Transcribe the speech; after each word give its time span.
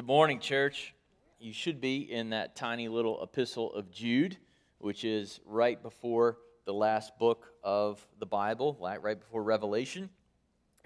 Good 0.00 0.06
morning, 0.06 0.40
church. 0.40 0.94
You 1.38 1.52
should 1.52 1.78
be 1.78 2.10
in 2.10 2.30
that 2.30 2.56
tiny 2.56 2.88
little 2.88 3.22
epistle 3.22 3.70
of 3.74 3.90
Jude, 3.90 4.38
which 4.78 5.04
is 5.04 5.40
right 5.44 5.80
before 5.82 6.38
the 6.64 6.72
last 6.72 7.18
book 7.18 7.48
of 7.62 8.02
the 8.18 8.24
Bible, 8.24 8.78
right 8.80 9.20
before 9.20 9.42
Revelation. 9.42 10.08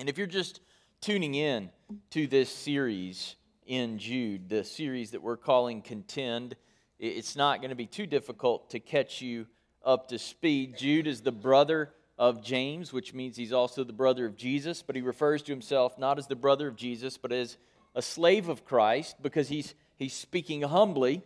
And 0.01 0.09
if 0.09 0.19
you're 0.19 0.27
just 0.27 0.63
tuning 1.01 1.37
in 1.37 1.71
to 2.11 2.27
this 2.27 2.51
series 2.51 3.37
in 3.69 3.99
Jude, 4.01 4.49
the 4.49 4.65
series 4.65 5.13
that 5.13 5.23
we're 5.23 5.37
calling 5.37 5.81
Contend, 5.81 6.57
it's 6.99 7.37
not 7.37 7.61
going 7.61 7.71
to 7.71 7.77
be 7.77 7.87
too 7.87 8.07
difficult 8.07 8.71
to 8.71 8.81
catch 8.81 9.23
you 9.23 9.47
up 9.85 10.09
to 10.09 10.19
speed. 10.19 10.77
Jude 10.77 11.07
is 11.07 11.21
the 11.21 11.31
brother 11.31 11.93
of 12.19 12.43
James, 12.43 12.93
which 12.93 13.15
means 13.15 13.37
he's 13.37 13.53
also 13.53 13.85
the 13.85 13.93
brother 13.93 14.27
of 14.27 14.37
Jesus, 14.37 14.83
but 14.83 14.97
he 14.97 15.03
refers 15.03 15.41
to 15.43 15.53
himself 15.53 16.01
not 16.01 16.19
as 16.19 16.27
the 16.27 16.35
brother 16.35 16.67
of 16.67 16.75
Jesus, 16.75 17.17
but 17.17 17.31
as 17.31 17.59
a 17.95 18.03
slave 18.03 18.49
of 18.49 18.65
Christ 18.65 19.17
because 19.23 19.49
he's, 19.49 19.75
he's 19.97 20.15
speaking 20.15 20.63
humbly 20.63 21.23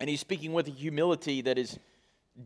and 0.00 0.08
he's 0.08 0.20
speaking 0.20 0.52
with 0.52 0.68
a 0.68 0.72
humility 0.72 1.42
that 1.42 1.58
is 1.58 1.78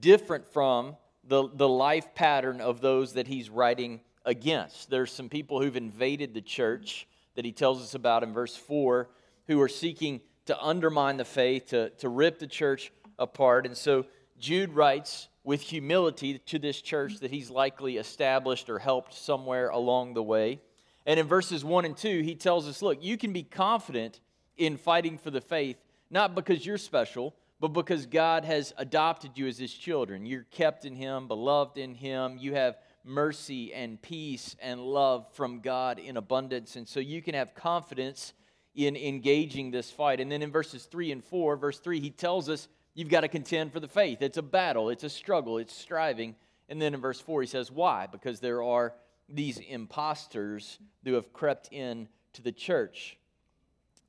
different 0.01 0.47
from 0.47 0.97
the, 1.25 1.48
the 1.55 1.69
life 1.69 2.15
pattern 2.15 2.61
of 2.61 2.80
those 2.80 3.15
that 3.15 3.27
he's 3.27 3.51
writing 3.51 4.01
against. 4.25 4.91
There's 4.91 5.12
some 5.12 5.29
people 5.29 5.61
who've 5.61 5.77
invaded 5.77 6.34
the 6.34 6.41
church 6.41 7.06
that 7.34 7.45
he 7.45 7.53
tells 7.53 7.80
us 7.83 7.95
about 7.95 8.23
in 8.23 8.33
verse 8.33 8.56
4 8.56 9.09
who 9.47 9.61
are 9.61 9.69
seeking 9.69 10.20
to 10.47 10.61
undermine 10.61 11.17
the 11.17 11.25
faith, 11.25 11.67
to, 11.67 11.91
to 11.91 12.09
rip 12.09 12.39
the 12.39 12.47
church 12.47 12.92
apart. 13.19 13.67
And 13.67 13.77
so 13.77 14.06
Jude 14.39 14.73
writes 14.73 15.28
with 15.45 15.61
humility 15.61 16.39
to 16.39 16.59
this 16.59 16.81
church 16.81 17.20
that 17.20 17.31
he's 17.31 17.51
likely 17.51 17.97
established 17.98 18.69
or 18.69 18.78
helped 18.78 19.15
somewhere 19.15 19.69
along 19.69 20.15
the 20.15 20.23
way. 20.23 20.61
And 21.06 21.20
in 21.20 21.27
verses 21.27 21.65
1 21.65 21.84
and 21.84 21.96
2, 21.96 22.23
he 22.23 22.34
tells 22.34 22.69
us 22.69 22.83
look, 22.83 23.02
you 23.02 23.16
can 23.16 23.33
be 23.33 23.45
confident 23.45 24.20
in 24.56 24.77
fighting 24.77 25.19
for 25.19 25.30
the 25.30 25.41
faith, 25.41 25.77
not 26.10 26.34
because 26.34 26.66
you're 26.66 26.78
special, 26.78 27.34
but 27.60 27.69
because 27.69 28.06
God 28.06 28.44
has 28.44 28.75
adopted 28.77 29.33
you 29.36 29.47
as 29.47 29.58
his 29.58 29.72
children. 29.72 30.27
You're 30.27 30.47
kept 30.50 30.84
in 30.84 30.94
him, 30.94 31.28
beloved 31.28 31.78
in 31.78 31.94
him. 31.94 32.36
You 32.39 32.55
have 32.55 32.77
mercy 33.05 33.72
and 33.72 34.03
peace 34.03 34.56
and 34.61 34.81
love 34.81 35.33
from 35.33 35.61
God 35.61 35.98
in 35.98 36.16
abundance. 36.16 36.77
And 36.77 36.86
so 36.86 37.00
you 37.00 37.22
can 37.22 37.34
have 37.34 37.55
confidence 37.55 38.34
in 38.75 38.97
engaging 38.97 39.70
this 39.70 39.91
fight. 39.91 40.20
And 40.20 40.31
then 40.31 40.42
in 40.42 40.50
verses 40.50 40.84
3 40.84 41.12
and 41.12 41.25
4, 41.25 41.56
verse 41.56 41.78
3, 41.78 42.00
he 42.00 42.11
tells 42.11 42.50
us 42.50 42.69
you've 42.94 43.09
got 43.09 43.20
to 43.20 43.28
contend 43.28 43.72
for 43.72 43.81
the 43.81 43.88
faith. 43.88 44.20
It's 44.20 44.38
a 44.38 44.42
battle, 44.42 44.91
it's 44.91 45.05
a 45.05 45.09
struggle, 45.09 45.59
it's 45.59 45.75
striving. 45.75 46.34
And 46.69 46.83
then 46.83 46.94
in 46.94 47.00
verse 47.00 47.20
4, 47.20 47.42
he 47.42 47.47
says, 47.47 47.70
Why? 47.70 48.06
Because 48.06 48.41
there 48.41 48.62
are 48.62 48.92
these 49.28 49.58
imposters 49.58 50.78
who 51.05 51.14
have 51.14 51.32
crept 51.32 51.69
in 51.72 52.08
to 52.34 52.42
the 52.42 52.52
church. 52.52 53.16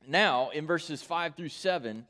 Now, 0.07 0.49
in 0.49 0.65
verses 0.65 1.01
5 1.01 1.35
through 1.35 1.49
7, 1.49 2.05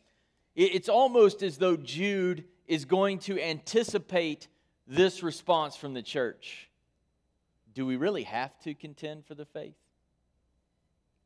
it's 0.56 0.90
almost 0.90 1.44
as 1.44 1.58
though 1.58 1.78
Jude 1.78 2.44
is 2.68 2.86
going 2.86 3.20
to 3.20 3.40
anticipate 3.42 4.48
this 4.88 5.24
response 5.24 5.76
from 5.76 5.94
the 5.94 6.02
church. 6.02 6.70
Do 7.74 7.86
we 7.86 7.96
really 7.96 8.24
have 8.24 8.58
to 8.60 8.74
contend 8.74 9.26
for 9.26 9.36
the 9.36 9.46
faith? 9.46 9.76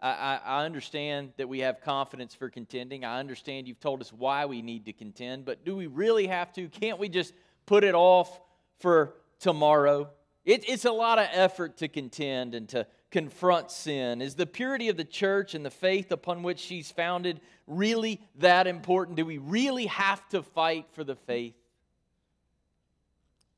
I, 0.01 0.39
I, 0.43 0.65
understand 0.65 1.33
that 1.37 1.47
we 1.47 1.59
have 1.59 1.81
confidence 1.81 2.33
for 2.33 2.49
contending. 2.49 3.05
I 3.05 3.19
understand 3.19 3.67
you've 3.67 3.79
told 3.79 4.01
us 4.01 4.11
why 4.11 4.47
we 4.47 4.63
need 4.63 4.85
to 4.85 4.93
contend, 4.93 5.45
but 5.45 5.63
do 5.63 5.75
we 5.75 5.85
really 5.85 6.25
have 6.25 6.51
to? 6.53 6.67
Can't 6.69 6.97
we 6.97 7.07
just 7.07 7.35
put 7.67 7.83
it 7.83 7.93
off 7.93 8.41
for 8.79 9.13
tomorrow? 9.39 10.09
It, 10.43 10.67
it's 10.67 10.85
a 10.85 10.91
lot 10.91 11.19
of 11.19 11.27
effort 11.31 11.77
to 11.77 11.87
contend 11.87 12.55
and 12.55 12.67
to 12.69 12.87
confront 13.11 13.69
sin. 13.69 14.21
Is 14.21 14.35
the 14.35 14.47
purity 14.47 14.89
of 14.89 14.97
the 14.97 15.03
church 15.03 15.53
and 15.53 15.65
the 15.65 15.69
faith 15.69 16.11
upon 16.11 16.43
which 16.43 16.59
she's 16.59 16.89
founded 16.89 17.41
really 17.67 18.21
that 18.39 18.65
important? 18.65 19.17
Do 19.17 19.25
we 19.25 19.37
really 19.37 19.85
have 19.87 20.27
to 20.29 20.41
fight 20.41 20.87
for 20.93 21.03
the 21.03 21.15
faith? 21.15 21.55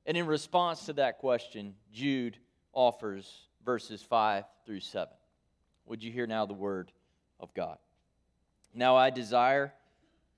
And 0.06 0.18
in 0.18 0.26
response 0.26 0.88
to 0.88 0.94
that 0.94 1.20
question, 1.20 1.76
Jude 1.94 2.38
offers 2.74 3.48
verses 3.66 4.02
5 4.02 4.44
through 4.66 4.82
7. 4.82 5.08
Would 5.86 6.04
you 6.04 6.12
hear 6.12 6.28
now 6.28 6.46
the 6.46 6.54
word 6.54 6.92
of 7.40 7.54
God? 7.54 7.78
Now 8.74 8.96
I 8.98 9.10
desire 9.10 9.74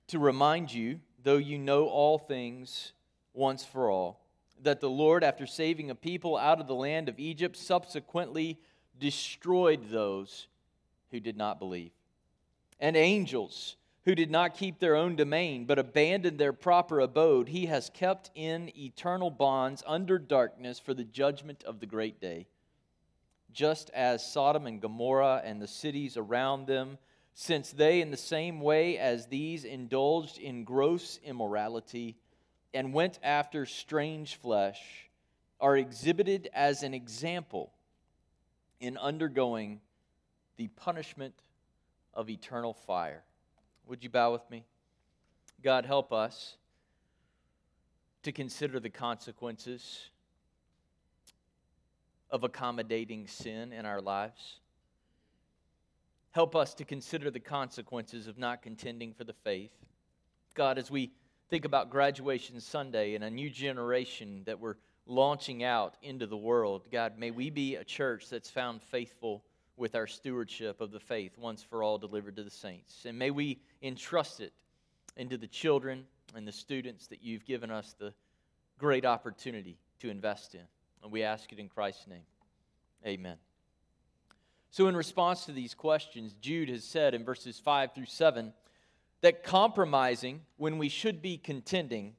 to 0.08 0.20
remind 0.20 0.72
you, 0.72 1.00
though 1.24 1.38
you 1.38 1.58
know 1.58 1.88
all 1.88 2.20
things 2.20 2.92
once 3.34 3.64
for 3.64 3.90
all, 3.90 4.25
that 4.64 4.80
the 4.82 4.90
Lord, 4.90 5.24
after 5.24 5.46
saving 5.46 5.90
a 5.90 5.96
people 5.96 6.38
out 6.38 6.60
of 6.60 6.68
the 6.68 6.76
land 6.76 7.10
of 7.10 7.20
Egypt, 7.20 7.58
subsequently 7.58 8.60
destroyed 9.00 9.90
those 9.90 10.48
who 11.12 11.20
did 11.20 11.38
not 11.38 11.60
believe. 11.60 11.92
And 12.80 12.96
angels 12.96 13.76
who 14.06 14.16
did 14.16 14.30
not 14.30 14.56
keep 14.56 14.80
their 14.80 14.96
own 14.96 15.16
domain, 15.16 15.66
but 15.66 15.80
abandoned 15.80 16.38
their 16.38 16.54
proper 16.54 17.00
abode, 17.00 17.50
he 17.50 17.66
has 17.66 17.90
kept 17.90 18.30
in 18.36 18.72
eternal 18.78 19.32
bonds 19.32 19.84
under 19.88 20.20
darkness 20.20 20.80
for 20.80 20.94
the 20.94 21.04
judgment 21.04 21.64
of 21.64 21.80
the 21.80 21.86
great 21.88 22.22
day. 22.22 22.48
Just 23.52 23.90
as 23.92 24.26
Sodom 24.26 24.68
and 24.68 24.82
Gomorrah 24.82 25.42
and 25.44 25.62
the 25.62 25.68
cities 25.68 26.18
around 26.18 26.68
them, 26.68 26.98
since 27.34 27.72
they, 27.72 28.00
in 28.00 28.12
the 28.12 28.18
same 28.18 28.62
way 28.62 28.98
as 28.98 29.26
these, 29.26 29.66
indulged 29.66 30.38
in 30.38 30.64
gross 30.64 31.20
immorality 31.24 32.16
and 32.76 32.94
went 32.94 33.18
after 33.24 33.66
strange 33.66 34.36
flesh 34.36 35.10
are 35.62 35.78
exhibited 35.78 36.50
as 36.54 36.84
an 36.84 36.94
example 36.94 37.72
in 38.82 38.98
undergoing 38.98 39.80
the 40.58 40.68
punishment 40.68 41.34
of 42.14 42.30
eternal 42.30 42.74
fire. 42.74 43.24
Would 43.88 44.04
you 44.04 44.10
bow 44.10 44.34
with 44.34 44.48
me? 44.52 44.66
God, 45.64 45.86
help 45.86 46.12
us 46.12 46.58
to 48.24 48.34
consider 48.34 48.80
the 48.80 48.90
consequences 48.90 50.10
of 52.30 52.44
accommodating 52.44 53.26
sin 53.28 53.72
in 53.72 53.86
our 53.86 54.02
lives. 54.02 54.60
Help 56.32 56.56
us 56.56 56.74
to 56.74 56.84
consider 56.84 57.32
the 57.32 57.40
consequences 57.40 58.28
of 58.28 58.38
not 58.38 58.62
contending 58.62 59.14
for 59.14 59.24
the 59.24 59.34
faith. 59.46 59.72
God, 60.54 60.78
as 60.78 60.92
we 60.92 61.12
think 61.50 61.66
about 61.66 61.90
graduation 61.90 62.60
Sunday 62.60 63.16
and 63.16 63.24
a 63.24 63.30
new 63.30 63.50
generation 63.50 64.44
that 64.46 64.60
we're 64.60 64.76
launching 65.08 65.64
out 65.64 65.96
into 66.02 66.26
the 66.26 66.38
world. 66.38 66.88
God, 66.92 67.18
may 67.18 67.32
we 67.32 67.50
be 67.50 67.76
a 67.76 67.84
church 67.84 68.30
that's 68.30 68.50
found 68.50 68.82
faithful 68.82 69.44
with 69.78 69.96
our 69.96 70.08
stewardship 70.08 70.82
of 70.82 70.92
the 70.92 71.00
faith 71.00 71.38
once 71.38 71.62
for 71.62 71.84
all 71.84 71.98
delivered 71.98 72.36
to 72.38 72.44
the 72.44 72.50
saints. 72.50 73.06
And 73.06 73.20
may 73.20 73.30
we 73.30 73.60
entrust 73.82 74.40
it 74.40 74.54
into 75.18 75.38
the 75.38 75.48
children 75.48 76.06
and 76.36 76.48
the 76.48 76.52
students 76.52 77.08
that 77.08 77.22
you've 77.22 77.46
given 77.46 77.70
us 77.70 77.96
the 78.00 78.14
great 78.80 79.06
opportunity 79.06 79.78
to 80.00 80.10
invest 80.10 80.56
in. 80.56 80.62
And 81.04 81.12
we 81.12 81.24
ask 81.24 81.52
it 81.52 81.60
in 81.60 81.70
Christ's 81.70 82.08
name. 82.08 82.26
Amen. 83.06 83.38
So, 84.72 84.88
in 84.88 84.96
response 84.98 85.46
to 85.46 85.52
these 85.52 85.74
questions, 85.74 86.36
Jude 86.42 86.70
has 86.70 86.84
said 86.84 87.14
in 87.14 87.24
verses 87.24 87.60
5 87.60 87.94
through 87.94 88.08
7 88.08 88.52
that 89.26 89.44
compromising 89.44 90.40
when 90.58 90.78
we 90.78 90.88
should 90.88 91.20
be 91.20 91.36
contending 91.36 92.14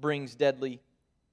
brings 0.00 0.36
deadly 0.36 0.80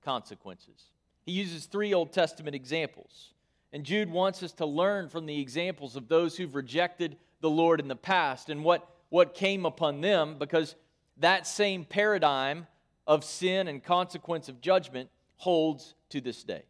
consequences. 0.03 0.85
He 1.21 1.33
uses 1.33 1.67
three 1.67 1.93
Old 1.93 2.11
Testament 2.11 2.55
examples. 2.55 3.35
And 3.71 3.83
Jude 3.83 4.09
wants 4.09 4.41
us 4.41 4.51
to 4.53 4.65
learn 4.65 5.09
from 5.09 5.27
the 5.27 5.39
examples 5.39 5.95
of 5.95 6.07
those 6.07 6.35
who've 6.35 6.55
rejected 6.55 7.17
the 7.39 7.51
Lord 7.51 7.79
in 7.79 7.87
the 7.87 7.95
past 7.95 8.49
and 8.49 8.63
what, 8.63 8.89
what 9.09 9.35
came 9.35 9.63
upon 9.63 10.01
them 10.01 10.37
because 10.39 10.73
that 11.17 11.45
same 11.45 11.85
paradigm 11.85 12.65
of 13.05 13.23
sin 13.23 13.67
and 13.67 13.83
consequence 13.83 14.49
of 14.49 14.59
judgment 14.59 15.07
holds 15.37 15.93
to 16.09 16.19
this 16.19 16.43
day. 16.43 16.63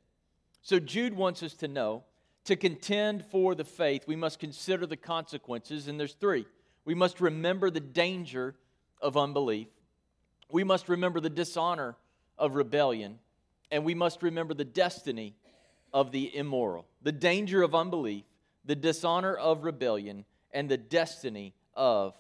So 0.61 0.77
Jude 0.77 1.15
wants 1.15 1.41
us 1.41 1.53
to 1.53 1.69
know 1.69 2.03
to 2.43 2.57
contend 2.57 3.23
for 3.31 3.55
the 3.55 3.63
faith, 3.63 4.03
we 4.07 4.17
must 4.17 4.39
consider 4.39 4.85
the 4.85 4.97
consequences, 4.97 5.87
and 5.87 5.97
there's 5.97 6.15
three. 6.15 6.45
We 6.85 6.95
must 6.95 7.21
remember 7.21 7.69
the 7.69 7.79
danger 7.79 8.55
of 9.01 9.17
unbelief. 9.17 9.67
We 10.49 10.63
must 10.63 10.89
remember 10.89 11.19
the 11.19 11.29
dishonor 11.29 11.95
of 12.37 12.55
rebellion. 12.55 13.19
And 13.71 13.85
we 13.85 13.93
must 13.93 14.21
remember 14.23 14.53
the 14.53 14.65
destiny 14.65 15.35
of 15.93 16.11
the 16.11 16.35
immoral. 16.35 16.85
The 17.01 17.11
danger 17.11 17.63
of 17.63 17.75
unbelief, 17.75 18.23
the 18.65 18.75
dishonor 18.75 19.35
of 19.35 19.63
rebellion, 19.63 20.25
and 20.51 20.69
the 20.69 20.77
destiny 20.77 21.53
of 21.73 22.13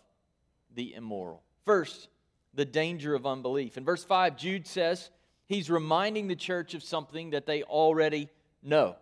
the 0.73 0.93
immoral. 0.93 1.43
First, 1.65 2.07
the 2.53 2.65
danger 2.65 3.15
of 3.15 3.25
unbelief. 3.25 3.77
In 3.77 3.85
verse 3.85 4.03
5, 4.03 4.37
Jude 4.37 4.67
says 4.67 5.09
he's 5.47 5.69
reminding 5.69 6.27
the 6.27 6.35
church 6.35 6.73
of 6.73 6.83
something 6.83 7.31
that 7.31 7.45
they 7.45 7.63
already 7.63 8.29
know. 8.63 8.95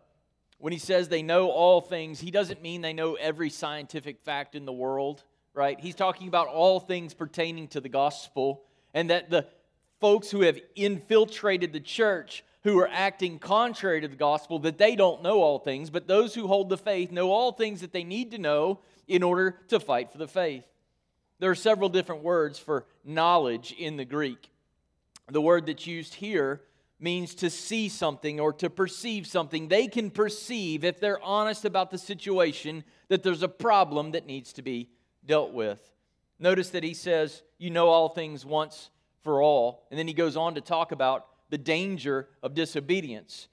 When 0.57 0.73
he 0.73 0.79
says 0.79 1.07
they 1.07 1.23
know 1.23 1.49
all 1.49 1.81
things, 1.81 2.19
he 2.19 2.31
doesn't 2.31 2.61
mean 2.61 2.81
they 2.81 2.93
know 2.93 3.15
every 3.15 3.49
scientific 3.49 4.19
fact 4.21 4.55
in 4.55 4.65
the 4.65 4.73
world 4.73 5.23
right? 5.53 5.79
He's 5.79 5.95
talking 5.95 6.27
about 6.27 6.47
all 6.47 6.79
things 6.79 7.13
pertaining 7.13 7.67
to 7.69 7.81
the 7.81 7.89
gospel, 7.89 8.63
and 8.93 9.09
that 9.09 9.29
the 9.29 9.47
folks 9.99 10.31
who 10.31 10.41
have 10.41 10.59
infiltrated 10.75 11.73
the 11.73 11.79
church 11.79 12.43
who 12.63 12.77
are 12.79 12.89
acting 12.91 13.39
contrary 13.39 14.01
to 14.01 14.07
the 14.07 14.15
gospel 14.15 14.59
that 14.59 14.77
they 14.77 14.95
don't 14.95 15.21
know 15.21 15.41
all 15.41 15.59
things 15.59 15.89
but 15.89 16.07
those 16.07 16.33
who 16.33 16.47
hold 16.47 16.69
the 16.69 16.77
faith 16.77 17.11
know 17.11 17.31
all 17.31 17.51
things 17.51 17.81
that 17.81 17.91
they 17.91 18.03
need 18.03 18.31
to 18.31 18.37
know 18.37 18.79
in 19.07 19.23
order 19.23 19.57
to 19.67 19.79
fight 19.79 20.11
for 20.11 20.17
the 20.17 20.27
faith 20.27 20.65
There 21.39 21.49
are 21.49 21.55
several 21.55 21.89
different 21.89 22.23
words 22.23 22.59
for 22.59 22.85
knowledge 23.03 23.71
in 23.71 23.95
the 23.97 24.05
Greek. 24.05 24.49
The 25.31 25.41
word 25.41 25.65
that's 25.65 25.87
used 25.87 26.15
here 26.15 26.61
means 26.99 27.33
to 27.35 27.49
see 27.49 27.87
something 27.87 28.39
or 28.41 28.51
to 28.53 28.69
perceive 28.69 29.25
something. 29.25 29.69
They 29.69 29.87
can 29.87 30.11
perceive, 30.11 30.83
if 30.83 30.99
they're 30.99 31.23
honest 31.23 31.63
about 31.63 31.91
the 31.91 31.97
situation, 31.97 32.83
that 33.07 33.23
there's 33.23 33.43
a 33.43 33.47
problem 33.47 34.11
that 34.11 34.25
needs 34.25 34.51
to 34.53 34.61
be 34.61 34.89
dealt 35.29 35.53
with. 35.53 35.79
Notice 36.39 36.71
that 36.71 36.83
he 36.83 36.95
says, 36.95 37.43
You 37.59 37.69
know 37.69 37.87
all 37.87 38.09
things 38.09 38.45
once 38.45 38.89
for 39.23 39.41
all. 39.41 39.85
And 39.89 39.97
then 39.99 40.07
he 40.07 40.13
goes 40.13 40.35
on 40.35 40.55
to 40.55 40.61
talk 40.61 40.91
about 40.91 41.27
the 41.49 41.57
danger 41.57 42.27
of 42.41 42.55
disobedience. 42.55 43.47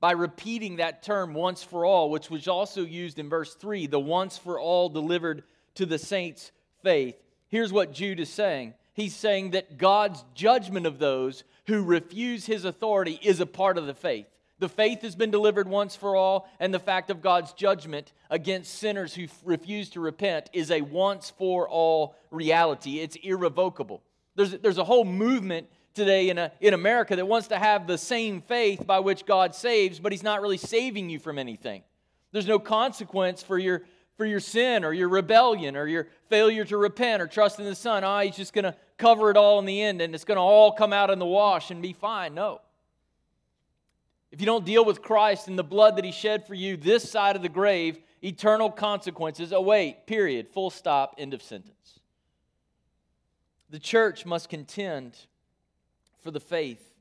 By 0.00 0.12
repeating 0.12 0.76
that 0.76 1.02
term 1.02 1.34
once 1.34 1.62
for 1.62 1.84
all, 1.84 2.08
which 2.08 2.30
was 2.30 2.48
also 2.48 2.82
used 2.82 3.18
in 3.18 3.28
verse 3.28 3.54
3, 3.54 3.86
the 3.86 4.00
once 4.00 4.38
for 4.38 4.58
all 4.58 4.88
delivered 4.88 5.42
to 5.74 5.84
the 5.84 5.98
saints' 5.98 6.52
faith. 6.82 7.16
Here's 7.48 7.72
what 7.72 7.92
Jude 7.92 8.18
is 8.18 8.30
saying 8.30 8.74
He's 8.94 9.14
saying 9.14 9.50
that 9.50 9.76
God's 9.76 10.24
judgment 10.34 10.86
of 10.86 10.98
those 10.98 11.44
who 11.66 11.82
refuse 11.82 12.46
his 12.46 12.64
authority 12.64 13.20
is 13.22 13.40
a 13.40 13.46
part 13.46 13.76
of 13.76 13.86
the 13.86 13.94
faith. 13.94 14.26
The 14.60 14.68
faith 14.68 15.00
has 15.02 15.16
been 15.16 15.30
delivered 15.30 15.66
once 15.66 15.96
for 15.96 16.14
all, 16.14 16.46
and 16.60 16.72
the 16.72 16.78
fact 16.78 17.10
of 17.10 17.22
God's 17.22 17.54
judgment 17.54 18.12
against 18.28 18.74
sinners 18.74 19.14
who 19.14 19.26
refuse 19.42 19.88
to 19.90 20.00
repent 20.00 20.50
is 20.52 20.70
a 20.70 20.82
once 20.82 21.30
for 21.30 21.66
all 21.66 22.14
reality. 22.30 23.00
It's 23.00 23.16
irrevocable. 23.16 24.02
There's, 24.36 24.52
there's 24.52 24.76
a 24.76 24.84
whole 24.84 25.06
movement 25.06 25.66
today 25.94 26.28
in, 26.28 26.36
a, 26.36 26.52
in 26.60 26.74
America 26.74 27.16
that 27.16 27.26
wants 27.26 27.48
to 27.48 27.58
have 27.58 27.86
the 27.86 27.96
same 27.96 28.42
faith 28.42 28.86
by 28.86 29.00
which 29.00 29.24
God 29.24 29.54
saves, 29.54 29.98
but 29.98 30.12
He's 30.12 30.22
not 30.22 30.42
really 30.42 30.58
saving 30.58 31.08
you 31.08 31.18
from 31.18 31.38
anything. 31.38 31.82
There's 32.30 32.46
no 32.46 32.58
consequence 32.58 33.42
for 33.42 33.58
your, 33.58 33.82
for 34.18 34.26
your 34.26 34.40
sin 34.40 34.84
or 34.84 34.92
your 34.92 35.08
rebellion 35.08 35.74
or 35.74 35.86
your 35.86 36.06
failure 36.28 36.66
to 36.66 36.76
repent 36.76 37.22
or 37.22 37.26
trust 37.26 37.58
in 37.58 37.64
the 37.64 37.74
Son. 37.74 38.04
Ah, 38.04 38.18
oh, 38.18 38.20
He's 38.20 38.36
just 38.36 38.52
going 38.52 38.64
to 38.64 38.76
cover 38.98 39.30
it 39.30 39.38
all 39.38 39.58
in 39.58 39.64
the 39.64 39.80
end 39.80 40.02
and 40.02 40.14
it's 40.14 40.24
going 40.24 40.36
to 40.36 40.42
all 40.42 40.72
come 40.72 40.92
out 40.92 41.08
in 41.08 41.18
the 41.18 41.24
wash 41.24 41.70
and 41.70 41.80
be 41.80 41.94
fine. 41.94 42.34
No. 42.34 42.60
If 44.32 44.40
you 44.40 44.46
don't 44.46 44.64
deal 44.64 44.84
with 44.84 45.02
Christ 45.02 45.48
and 45.48 45.58
the 45.58 45.64
blood 45.64 45.96
that 45.96 46.04
he 46.04 46.12
shed 46.12 46.46
for 46.46 46.54
you 46.54 46.76
this 46.76 47.10
side 47.10 47.34
of 47.34 47.42
the 47.42 47.48
grave, 47.48 47.98
eternal 48.22 48.70
consequences 48.70 49.52
await. 49.52 50.06
Period. 50.06 50.48
Full 50.48 50.70
stop. 50.70 51.16
End 51.18 51.34
of 51.34 51.42
sentence. 51.42 52.00
The 53.70 53.80
church 53.80 54.24
must 54.24 54.48
contend 54.48 55.16
for 56.22 56.30
the 56.30 56.40
faith. 56.40 56.94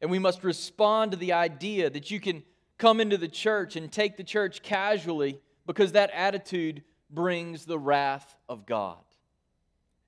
And 0.00 0.10
we 0.10 0.18
must 0.18 0.42
respond 0.42 1.12
to 1.12 1.16
the 1.16 1.34
idea 1.34 1.90
that 1.90 2.10
you 2.10 2.20
can 2.20 2.42
come 2.78 3.00
into 3.00 3.18
the 3.18 3.28
church 3.28 3.76
and 3.76 3.92
take 3.92 4.16
the 4.16 4.24
church 4.24 4.62
casually 4.62 5.38
because 5.66 5.92
that 5.92 6.10
attitude 6.12 6.82
brings 7.10 7.64
the 7.64 7.78
wrath 7.78 8.36
of 8.48 8.66
God. 8.66 8.98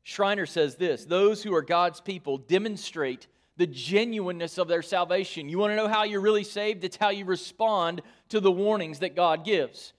Schreiner 0.03 0.47
says 0.47 0.77
this 0.77 1.05
those 1.05 1.43
who 1.43 1.55
are 1.55 1.62
God's 1.62 2.00
people 2.00 2.39
demonstrate 2.39 3.29
the 3.62 3.67
genuineness 3.69 4.59
of 4.59 4.67
their 4.67 4.82
salvation. 4.82 5.49
You 5.49 5.56
want 5.56 5.70
to 5.70 5.76
know 5.76 5.87
how 5.87 6.03
you're 6.03 6.20
really 6.20 6.43
saved? 6.43 6.82
It's 6.82 6.97
how 6.97 7.11
you 7.11 7.25
respond 7.25 8.03
to 8.31 8.41
the 8.41 8.50
warnings 8.50 8.99
that 8.99 9.14
God 9.14 9.44
gives. 9.44 9.93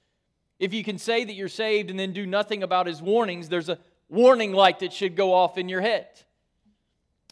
If 0.60 0.74
you 0.74 0.84
can 0.84 0.98
say 0.98 1.24
that 1.24 1.32
you're 1.32 1.48
saved 1.48 1.90
and 1.90 1.98
then 1.98 2.12
do 2.12 2.26
nothing 2.26 2.62
about 2.62 2.88
his 2.88 3.02
warnings, 3.02 3.48
there's 3.48 3.70
a 3.70 3.80
warning 4.10 4.52
light 4.52 4.80
that 4.80 4.92
should 4.92 5.16
go 5.16 5.34
off 5.34 5.58
in 5.58 5.70
your 5.70 5.80
head. 5.80 6.08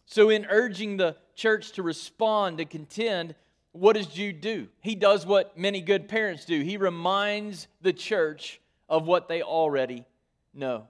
So, 0.06 0.30
in 0.30 0.46
urging 0.50 0.96
the 0.96 1.18
church 1.36 1.74
to 1.74 1.84
respond, 1.84 2.60
to 2.60 2.66
contend, 2.66 3.36
what 3.74 3.98
does 3.98 4.08
Jude 4.08 4.40
do? 4.40 4.70
He 4.80 4.96
does 4.96 5.26
what 5.26 5.58
many 5.58 5.82
good 5.82 6.08
parents 6.08 6.46
do. 6.46 6.62
He 6.62 6.78
reminds 6.78 7.68
the 7.82 7.92
church 7.92 8.62
of 8.88 9.06
what 9.06 9.28
they 9.28 9.42
already 9.42 10.06
know. 10.54 10.88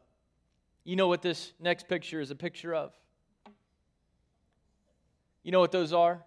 You 0.83 0.97
know 0.97 1.07
what 1.07 1.23
this 1.23 1.53
next 1.59 1.87
picture 1.87 2.21
is 2.21 2.29
a 2.29 2.35
picture 2.35 2.75
of? 2.75 2.93
You 5.43 5.51
know 5.51 5.59
what 5.59 5.71
those 5.71 5.93
are? 5.93 6.23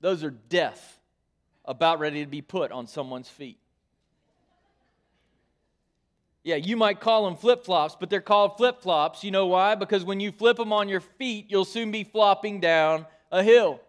Those 0.00 0.22
are 0.24 0.30
death 0.30 0.98
about 1.64 1.98
ready 1.98 2.24
to 2.24 2.30
be 2.30 2.40
put 2.40 2.72
on 2.72 2.86
someone's 2.86 3.28
feet. 3.28 3.58
Yeah, 6.44 6.56
you 6.56 6.76
might 6.76 7.00
call 7.00 7.24
them 7.26 7.36
flip 7.36 7.64
flops, 7.64 7.96
but 7.98 8.08
they're 8.08 8.20
called 8.20 8.56
flip 8.56 8.80
flops. 8.80 9.22
You 9.22 9.30
know 9.30 9.46
why? 9.46 9.74
Because 9.74 10.04
when 10.04 10.18
you 10.18 10.32
flip 10.32 10.56
them 10.56 10.72
on 10.72 10.88
your 10.88 11.00
feet, 11.00 11.46
you'll 11.48 11.66
soon 11.66 11.90
be 11.90 12.04
flopping 12.04 12.60
down 12.60 13.06
a 13.30 13.42
hill. 13.42 13.80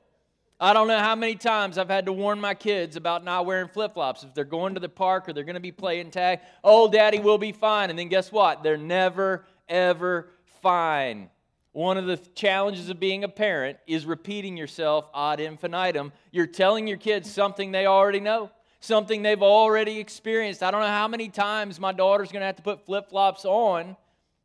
I 0.59 0.73
don't 0.73 0.89
know 0.89 0.99
how 0.99 1.15
many 1.15 1.35
times 1.35 1.77
I've 1.77 1.89
had 1.89 2.07
to 2.07 2.11
warn 2.11 2.41
my 2.41 2.53
kids 2.53 2.97
about 2.97 3.23
not 3.23 3.45
wearing 3.45 3.69
flip 3.69 3.93
flops. 3.93 4.23
If 4.23 4.33
they're 4.33 4.43
going 4.43 4.73
to 4.73 4.81
the 4.81 4.89
park 4.89 5.29
or 5.29 5.33
they're 5.33 5.45
going 5.45 5.53
to 5.53 5.61
be 5.61 5.71
playing 5.71 6.11
tag, 6.11 6.41
oh, 6.61 6.91
daddy 6.91 7.19
will 7.19 7.37
be 7.37 7.53
fine. 7.53 7.89
And 7.89 7.97
then 7.97 8.09
guess 8.09 8.29
what? 8.29 8.61
They're 8.61 8.75
never, 8.75 9.45
ever 9.69 10.27
fine. 10.61 11.29
One 11.71 11.97
of 11.97 12.07
the 12.07 12.17
challenges 12.17 12.89
of 12.89 12.99
being 12.99 13.23
a 13.23 13.29
parent 13.29 13.77
is 13.85 14.05
repeating 14.05 14.57
yourself 14.57 15.05
ad 15.13 15.39
infinitum. 15.39 16.11
You're 16.31 16.47
telling 16.47 16.87
your 16.87 16.97
kids 16.97 17.31
something 17.31 17.71
they 17.71 17.85
already 17.85 18.19
know, 18.19 18.49
something 18.79 19.21
they've 19.21 19.41
already 19.41 19.99
experienced. 19.99 20.63
I 20.63 20.71
don't 20.71 20.81
know 20.81 20.87
how 20.87 21.07
many 21.07 21.29
times 21.29 21.79
my 21.79 21.91
daughter's 21.91 22.31
going 22.31 22.41
to 22.41 22.47
have 22.47 22.55
to 22.55 22.63
put 22.63 22.85
flip 22.85 23.09
flops 23.09 23.45
on 23.45 23.95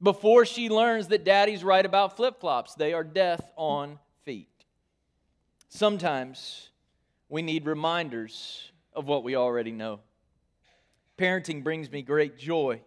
before 0.03 0.45
she 0.45 0.69
learns 0.69 1.09
that 1.09 1.25
daddy's 1.25 1.65
right 1.65 1.85
about 1.85 2.17
flip 2.17 2.41
flops. 2.41 2.75
They 2.75 2.93
are 2.93 3.05
death 3.05 3.51
on 3.57 3.99
feet. 4.25 4.49
Sometimes 5.71 6.69
we 7.31 7.41
need 7.41 7.65
reminders 7.65 8.71
of 8.93 9.07
what 9.07 9.25
we 9.25 9.35
already 9.35 9.73
know. 9.73 10.01
Parenting 11.17 11.65
brings 11.65 11.91
me 11.91 12.03
great 12.03 12.37
joy, 12.37 12.83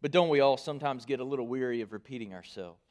but 0.00 0.12
don't 0.12 0.28
we 0.30 0.40
all 0.40 0.56
sometimes 0.56 1.04
get 1.04 1.20
a 1.20 1.24
little 1.24 1.46
weary 1.46 1.82
of 1.82 1.92
repeating 1.92 2.32
ourselves? 2.32 2.81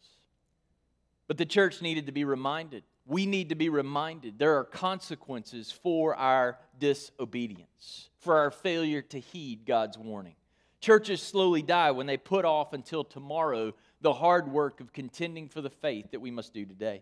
But 1.32 1.38
the 1.38 1.46
church 1.46 1.82
needed 1.82 2.08
to 2.08 2.12
be 2.12 2.26
reminded. 2.26 2.84
We 3.06 3.26
need 3.26 3.48
to 3.50 3.56
be 3.56 3.70
reminded 3.70 4.38
there 4.38 4.58
are 4.58 4.66
consequences 4.66 5.72
for 5.72 6.14
our 6.14 6.60
disobedience, 6.78 8.10
for 8.20 8.38
our 8.38 8.52
failure 8.52 9.02
to 9.04 9.18
heed 9.18 9.66
God's 9.66 9.98
warning. 9.98 10.36
Churches 10.82 11.22
slowly 11.22 11.62
die 11.62 11.92
when 11.92 12.06
they 12.06 12.18
put 12.18 12.44
off 12.44 12.74
until 12.74 13.06
tomorrow 13.06 13.74
the 14.02 14.12
hard 14.12 14.52
work 14.52 14.82
of 14.82 14.92
contending 14.92 15.48
for 15.48 15.62
the 15.62 15.70
faith 15.70 16.12
that 16.12 16.20
we 16.20 16.32
must 16.32 16.54
do 16.54 16.66
today. 16.66 17.02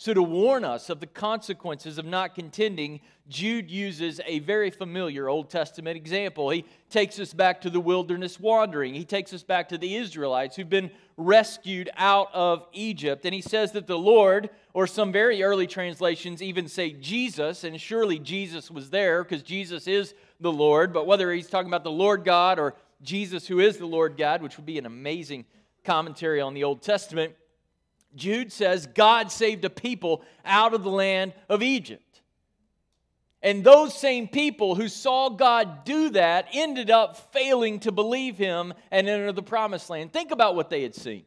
So, 0.00 0.14
to 0.14 0.22
warn 0.22 0.64
us 0.64 0.88
of 0.88 1.00
the 1.00 1.06
consequences 1.06 1.98
of 1.98 2.06
not 2.06 2.34
contending, 2.34 3.00
Jude 3.28 3.70
uses 3.70 4.18
a 4.24 4.38
very 4.38 4.70
familiar 4.70 5.28
Old 5.28 5.50
Testament 5.50 5.94
example. 5.94 6.48
He 6.48 6.64
takes 6.88 7.20
us 7.20 7.34
back 7.34 7.60
to 7.60 7.68
the 7.68 7.80
wilderness 7.80 8.40
wandering. 8.40 8.94
He 8.94 9.04
takes 9.04 9.34
us 9.34 9.42
back 9.42 9.68
to 9.68 9.76
the 9.76 9.96
Israelites 9.96 10.56
who've 10.56 10.70
been 10.70 10.90
rescued 11.18 11.90
out 11.98 12.30
of 12.32 12.66
Egypt. 12.72 13.26
And 13.26 13.34
he 13.34 13.42
says 13.42 13.72
that 13.72 13.86
the 13.86 13.98
Lord, 13.98 14.48
or 14.72 14.86
some 14.86 15.12
very 15.12 15.42
early 15.42 15.66
translations 15.66 16.40
even 16.40 16.66
say 16.66 16.92
Jesus, 16.92 17.62
and 17.64 17.78
surely 17.78 18.18
Jesus 18.18 18.70
was 18.70 18.88
there 18.88 19.22
because 19.22 19.42
Jesus 19.42 19.86
is 19.86 20.14
the 20.40 20.50
Lord. 20.50 20.94
But 20.94 21.06
whether 21.06 21.30
he's 21.30 21.50
talking 21.50 21.68
about 21.68 21.84
the 21.84 21.90
Lord 21.90 22.24
God 22.24 22.58
or 22.58 22.74
Jesus, 23.02 23.46
who 23.46 23.60
is 23.60 23.76
the 23.76 23.84
Lord 23.84 24.16
God, 24.16 24.40
which 24.40 24.56
would 24.56 24.64
be 24.64 24.78
an 24.78 24.86
amazing 24.86 25.44
commentary 25.84 26.40
on 26.40 26.54
the 26.54 26.64
Old 26.64 26.80
Testament 26.80 27.34
Jude 28.14 28.52
says 28.52 28.86
God 28.86 29.30
saved 29.30 29.64
a 29.64 29.70
people 29.70 30.22
out 30.44 30.74
of 30.74 30.82
the 30.82 30.90
land 30.90 31.32
of 31.48 31.62
Egypt. 31.62 32.02
And 33.42 33.64
those 33.64 33.98
same 33.98 34.28
people 34.28 34.74
who 34.74 34.88
saw 34.88 35.30
God 35.30 35.84
do 35.84 36.10
that 36.10 36.48
ended 36.52 36.90
up 36.90 37.32
failing 37.32 37.80
to 37.80 37.92
believe 37.92 38.36
him 38.36 38.74
and 38.90 39.08
enter 39.08 39.32
the 39.32 39.42
promised 39.42 39.88
land. 39.88 40.12
Think 40.12 40.30
about 40.30 40.56
what 40.56 40.68
they 40.68 40.82
had 40.82 40.94
seen. 40.94 41.24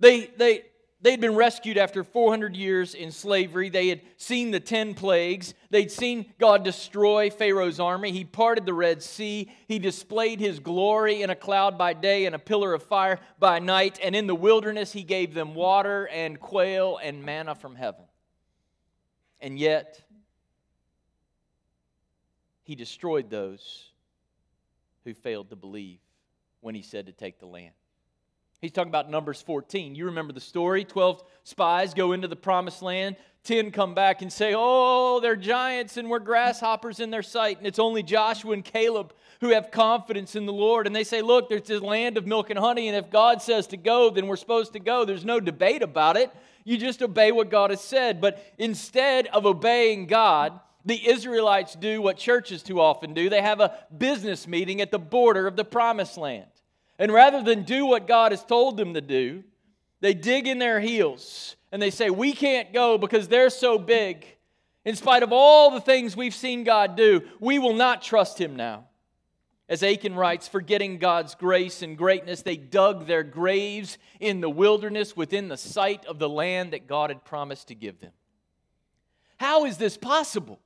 They, 0.00 0.26
they, 0.26 0.64
They'd 1.02 1.20
been 1.20 1.34
rescued 1.34 1.78
after 1.78 2.04
400 2.04 2.54
years 2.54 2.94
in 2.94 3.10
slavery. 3.10 3.70
They 3.70 3.88
had 3.88 4.02
seen 4.18 4.50
the 4.50 4.60
10 4.60 4.94
plagues. 4.94 5.54
They'd 5.70 5.90
seen 5.90 6.26
God 6.38 6.62
destroy 6.62 7.30
Pharaoh's 7.30 7.80
army. 7.80 8.12
He 8.12 8.24
parted 8.24 8.66
the 8.66 8.74
Red 8.74 9.02
Sea. 9.02 9.50
He 9.66 9.78
displayed 9.78 10.40
his 10.40 10.60
glory 10.60 11.22
in 11.22 11.30
a 11.30 11.34
cloud 11.34 11.78
by 11.78 11.94
day 11.94 12.26
and 12.26 12.34
a 12.34 12.38
pillar 12.38 12.74
of 12.74 12.82
fire 12.82 13.18
by 13.38 13.60
night. 13.60 13.98
And 14.02 14.14
in 14.14 14.26
the 14.26 14.34
wilderness, 14.34 14.92
he 14.92 15.02
gave 15.02 15.32
them 15.32 15.54
water 15.54 16.06
and 16.08 16.38
quail 16.38 16.98
and 17.02 17.24
manna 17.24 17.54
from 17.54 17.76
heaven. 17.76 18.04
And 19.40 19.58
yet, 19.58 20.02
he 22.62 22.74
destroyed 22.74 23.30
those 23.30 23.90
who 25.04 25.14
failed 25.14 25.48
to 25.48 25.56
believe 25.56 26.00
when 26.60 26.74
he 26.74 26.82
said 26.82 27.06
to 27.06 27.12
take 27.12 27.38
the 27.38 27.46
land. 27.46 27.72
He's 28.60 28.72
talking 28.72 28.90
about 28.90 29.10
Numbers 29.10 29.40
14. 29.40 29.94
You 29.94 30.06
remember 30.06 30.32
the 30.32 30.40
story 30.40 30.84
12 30.84 31.22
spies 31.44 31.94
go 31.94 32.12
into 32.12 32.28
the 32.28 32.36
promised 32.36 32.82
land. 32.82 33.16
10 33.44 33.70
come 33.70 33.94
back 33.94 34.20
and 34.20 34.30
say, 34.30 34.52
Oh, 34.54 35.18
they're 35.20 35.36
giants 35.36 35.96
and 35.96 36.10
we're 36.10 36.18
grasshoppers 36.18 37.00
in 37.00 37.10
their 37.10 37.22
sight. 37.22 37.56
And 37.56 37.66
it's 37.66 37.78
only 37.78 38.02
Joshua 38.02 38.52
and 38.52 38.64
Caleb 38.64 39.14
who 39.40 39.48
have 39.48 39.70
confidence 39.70 40.36
in 40.36 40.44
the 40.44 40.52
Lord. 40.52 40.86
And 40.86 40.94
they 40.94 41.04
say, 41.04 41.22
Look, 41.22 41.48
there's 41.48 41.62
this 41.62 41.80
land 41.80 42.18
of 42.18 42.26
milk 42.26 42.50
and 42.50 42.58
honey. 42.58 42.88
And 42.88 42.96
if 42.96 43.10
God 43.10 43.40
says 43.40 43.66
to 43.68 43.78
go, 43.78 44.10
then 44.10 44.26
we're 44.26 44.36
supposed 44.36 44.74
to 44.74 44.80
go. 44.80 45.06
There's 45.06 45.24
no 45.24 45.40
debate 45.40 45.82
about 45.82 46.18
it. 46.18 46.30
You 46.64 46.76
just 46.76 47.02
obey 47.02 47.32
what 47.32 47.50
God 47.50 47.70
has 47.70 47.80
said. 47.80 48.20
But 48.20 48.44
instead 48.58 49.26
of 49.28 49.46
obeying 49.46 50.06
God, 50.06 50.60
the 50.84 51.08
Israelites 51.08 51.74
do 51.74 52.02
what 52.02 52.18
churches 52.18 52.62
too 52.62 52.80
often 52.80 53.14
do 53.14 53.30
they 53.30 53.42
have 53.42 53.60
a 53.60 53.78
business 53.96 54.46
meeting 54.46 54.82
at 54.82 54.90
the 54.90 54.98
border 54.98 55.46
of 55.46 55.56
the 55.56 55.64
promised 55.64 56.18
land. 56.18 56.46
And 57.00 57.10
rather 57.10 57.42
than 57.42 57.62
do 57.62 57.86
what 57.86 58.06
God 58.06 58.30
has 58.30 58.44
told 58.44 58.76
them 58.76 58.92
to 58.92 59.00
do, 59.00 59.42
they 60.00 60.12
dig 60.12 60.46
in 60.46 60.58
their 60.58 60.80
heels 60.80 61.56
and 61.72 61.80
they 61.80 61.90
say, 61.90 62.10
We 62.10 62.32
can't 62.32 62.74
go 62.74 62.98
because 62.98 63.26
they're 63.26 63.48
so 63.48 63.78
big. 63.78 64.26
In 64.84 64.96
spite 64.96 65.22
of 65.22 65.32
all 65.32 65.70
the 65.70 65.80
things 65.80 66.14
we've 66.14 66.34
seen 66.34 66.62
God 66.62 66.96
do, 66.96 67.22
we 67.40 67.58
will 67.58 67.72
not 67.72 68.02
trust 68.02 68.38
Him 68.38 68.54
now. 68.54 68.84
As 69.66 69.82
Akin 69.82 70.14
writes, 70.14 70.48
forgetting 70.48 70.98
God's 70.98 71.34
grace 71.34 71.80
and 71.80 71.96
greatness, 71.96 72.42
they 72.42 72.56
dug 72.56 73.06
their 73.06 73.22
graves 73.22 73.98
in 74.18 74.40
the 74.40 74.50
wilderness 74.50 75.16
within 75.16 75.48
the 75.48 75.56
sight 75.56 76.04
of 76.06 76.18
the 76.18 76.28
land 76.28 76.72
that 76.72 76.86
God 76.88 77.08
had 77.08 77.24
promised 77.24 77.68
to 77.68 77.74
give 77.74 78.00
them. 78.00 78.10
How 79.38 79.64
is 79.64 79.78
this 79.78 79.96
possible? 79.96 80.60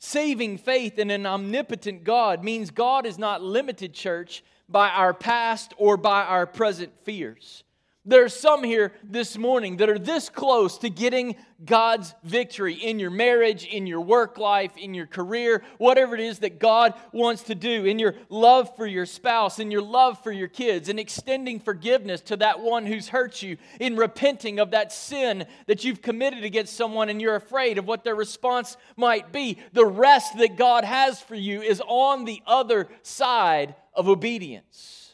Saving 0.00 0.58
faith 0.58 0.98
in 0.98 1.10
an 1.10 1.26
omnipotent 1.26 2.04
God 2.04 2.42
means 2.44 2.70
God 2.70 3.06
is 3.06 3.18
not 3.18 3.42
limited, 3.42 3.94
church, 3.94 4.42
by 4.68 4.88
our 4.90 5.14
past 5.14 5.72
or 5.76 5.96
by 5.96 6.22
our 6.22 6.46
present 6.46 6.92
fears. 7.04 7.64
There's 8.08 8.32
some 8.32 8.64
here 8.64 8.92
this 9.04 9.36
morning 9.36 9.76
that 9.76 9.90
are 9.90 9.98
this 9.98 10.30
close 10.30 10.78
to 10.78 10.88
getting 10.88 11.36
God's 11.62 12.14
victory 12.24 12.72
in 12.72 12.98
your 12.98 13.10
marriage, 13.10 13.66
in 13.66 13.86
your 13.86 14.00
work 14.00 14.38
life, 14.38 14.78
in 14.78 14.94
your 14.94 15.06
career, 15.06 15.62
whatever 15.76 16.14
it 16.14 16.22
is 16.22 16.38
that 16.38 16.58
God 16.58 16.94
wants 17.12 17.42
to 17.44 17.54
do, 17.54 17.84
in 17.84 17.98
your 17.98 18.14
love 18.30 18.74
for 18.76 18.86
your 18.86 19.04
spouse, 19.04 19.58
in 19.58 19.70
your 19.70 19.82
love 19.82 20.22
for 20.22 20.32
your 20.32 20.48
kids, 20.48 20.88
in 20.88 20.98
extending 20.98 21.60
forgiveness 21.60 22.22
to 22.22 22.38
that 22.38 22.60
one 22.60 22.86
who's 22.86 23.08
hurt 23.08 23.42
you, 23.42 23.58
in 23.78 23.94
repenting 23.94 24.58
of 24.58 24.70
that 24.70 24.90
sin 24.90 25.44
that 25.66 25.84
you've 25.84 26.00
committed 26.00 26.44
against 26.44 26.78
someone 26.78 27.10
and 27.10 27.20
you're 27.20 27.36
afraid 27.36 27.76
of 27.76 27.86
what 27.86 28.04
their 28.04 28.16
response 28.16 28.78
might 28.96 29.32
be. 29.32 29.58
The 29.74 29.84
rest 29.84 30.38
that 30.38 30.56
God 30.56 30.84
has 30.84 31.20
for 31.20 31.34
you 31.34 31.60
is 31.60 31.82
on 31.86 32.24
the 32.24 32.42
other 32.46 32.88
side 33.02 33.74
of 33.92 34.08
obedience 34.08 35.07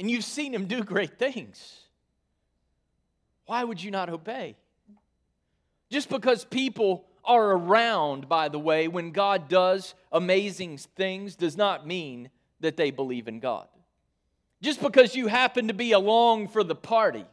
and 0.00 0.10
you've 0.10 0.24
seen 0.24 0.54
him 0.54 0.64
do 0.64 0.82
great 0.82 1.18
things. 1.18 1.76
Why 3.44 3.62
would 3.62 3.82
you 3.82 3.90
not 3.90 4.08
obey? 4.08 4.56
Just 5.90 6.08
because 6.08 6.42
people 6.42 7.04
are 7.22 7.52
around, 7.52 8.26
by 8.26 8.48
the 8.48 8.58
way, 8.58 8.88
when 8.88 9.10
God 9.10 9.48
does 9.48 9.94
amazing 10.10 10.78
things, 10.78 11.36
does 11.36 11.54
not 11.54 11.86
mean 11.86 12.30
that 12.60 12.78
they 12.78 12.90
believe 12.90 13.28
in 13.28 13.40
God. 13.40 13.68
Just 14.62 14.80
because 14.80 15.14
you 15.14 15.26
happen 15.26 15.68
to 15.68 15.74
be 15.74 15.92
along 15.92 16.48
for 16.48 16.64
the 16.64 16.74
party, 16.74 17.26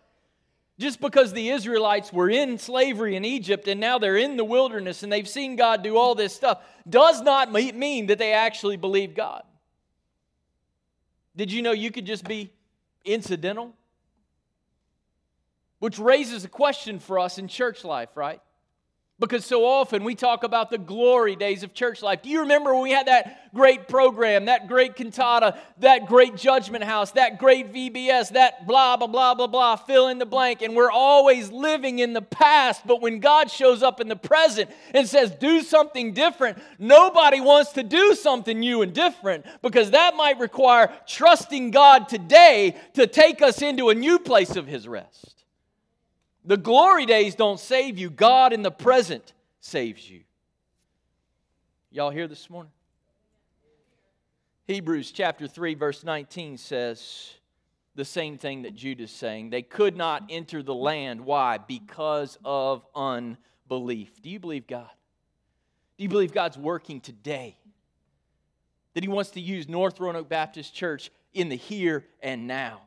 just 0.77 0.99
because 0.99 1.31
the 1.31 1.49
Israelites 1.49 2.11
were 2.11 2.29
in 2.29 2.57
slavery 2.57 3.15
in 3.15 3.23
Egypt 3.23 3.69
and 3.69 3.79
now 3.79 3.97
they're 3.97 4.17
in 4.17 4.35
the 4.35 4.43
wilderness 4.43 5.03
and 5.03 5.11
they've 5.11 5.27
seen 5.27 5.55
God 5.55 5.83
do 5.83 5.95
all 5.95 6.15
this 6.15 6.35
stuff, 6.35 6.61
does 6.89 7.21
not 7.21 7.49
mean 7.53 8.07
that 8.07 8.17
they 8.17 8.33
actually 8.33 8.75
believe 8.75 9.15
God. 9.15 9.43
Did 11.37 11.51
you 11.51 11.61
know 11.61 11.71
you 11.71 11.91
could 11.91 12.05
just 12.05 12.27
be 12.27 12.51
incidental? 13.05 13.73
Which 15.79 15.99
raises 15.99 16.43
a 16.43 16.49
question 16.49 16.99
for 16.99 17.19
us 17.19 17.37
in 17.37 17.47
church 17.47 17.83
life, 17.83 18.09
right? 18.15 18.41
Because 19.19 19.45
so 19.45 19.65
often 19.65 20.03
we 20.03 20.13
talk 20.13 20.43
about 20.43 20.69
the 20.69 20.77
glory 20.77 21.35
days 21.35 21.63
of 21.63 21.73
church 21.73 22.03
life. 22.03 22.21
Do 22.21 22.29
you 22.29 22.41
remember 22.41 22.71
when 22.71 22.83
we 22.83 22.91
had 22.91 23.07
that 23.07 23.51
great 23.51 23.87
program, 23.87 24.45
that 24.45 24.67
great 24.67 24.95
cantata, 24.95 25.57
that 25.79 26.05
great 26.05 26.35
judgment 26.35 26.83
house, 26.83 27.13
that 27.13 27.39
great 27.39 27.73
VBS, 27.73 28.33
that 28.33 28.67
blah, 28.67 28.95
blah, 28.95 29.07
blah, 29.07 29.33
blah, 29.33 29.47
blah, 29.47 29.75
fill 29.75 30.09
in 30.09 30.19
the 30.19 30.25
blank? 30.27 30.61
And 30.61 30.75
we're 30.75 30.91
always 30.91 31.51
living 31.51 31.97
in 31.97 32.13
the 32.13 32.21
past. 32.21 32.85
But 32.85 33.01
when 33.01 33.19
God 33.19 33.49
shows 33.49 33.81
up 33.81 33.99
in 33.99 34.07
the 34.07 34.15
present 34.15 34.69
and 34.93 35.07
says, 35.07 35.31
do 35.31 35.63
something 35.63 36.13
different, 36.13 36.59
nobody 36.77 37.41
wants 37.41 37.71
to 37.73 37.81
do 37.81 38.13
something 38.13 38.59
new 38.59 38.83
and 38.83 38.93
different 38.93 39.47
because 39.63 39.91
that 39.91 40.15
might 40.15 40.37
require 40.37 40.93
trusting 41.07 41.71
God 41.71 42.07
today 42.07 42.75
to 42.93 43.07
take 43.07 43.41
us 43.41 43.63
into 43.63 43.89
a 43.89 43.95
new 43.95 44.19
place 44.19 44.55
of 44.55 44.67
His 44.67 44.87
rest. 44.87 45.36
The 46.47 46.55
glory 46.55 47.05
days 47.05 47.35
don't 47.35 47.59
save 47.59 47.97
you, 47.97 48.09
God 48.09 48.53
in 48.53 48.61
the 48.61 48.71
present 48.71 49.33
saves 49.59 50.09
you. 50.09 50.21
Y'all 51.91 52.09
here 52.09 52.25
this 52.25 52.49
morning? 52.49 52.71
Hebrews 54.65 55.11
chapter 55.11 55.45
3, 55.45 55.75
verse 55.75 56.05
19 56.05 56.57
says 56.57 57.33
the 57.95 58.05
same 58.05 58.37
thing 58.37 58.61
that 58.61 58.75
Jude 58.75 59.01
is 59.01 59.11
saying. 59.11 59.49
They 59.49 59.61
could 59.61 59.97
not 59.97 60.23
enter 60.29 60.63
the 60.63 60.73
land. 60.73 61.19
Why? 61.19 61.57
Because 61.57 62.37
of 62.45 62.85
unbelief. 62.95 64.21
Do 64.21 64.29
you 64.29 64.39
believe 64.39 64.67
God? 64.67 64.89
Do 65.97 66.03
you 66.03 66.09
believe 66.09 66.31
God's 66.31 66.57
working 66.57 67.01
today? 67.01 67.57
That 68.93 69.03
He 69.03 69.09
wants 69.09 69.31
to 69.31 69.41
use 69.41 69.67
North 69.67 69.99
Roanoke 69.99 70.29
Baptist 70.29 70.73
Church 70.73 71.11
in 71.33 71.49
the 71.49 71.57
here 71.57 72.05
and 72.21 72.47
now? 72.47 72.83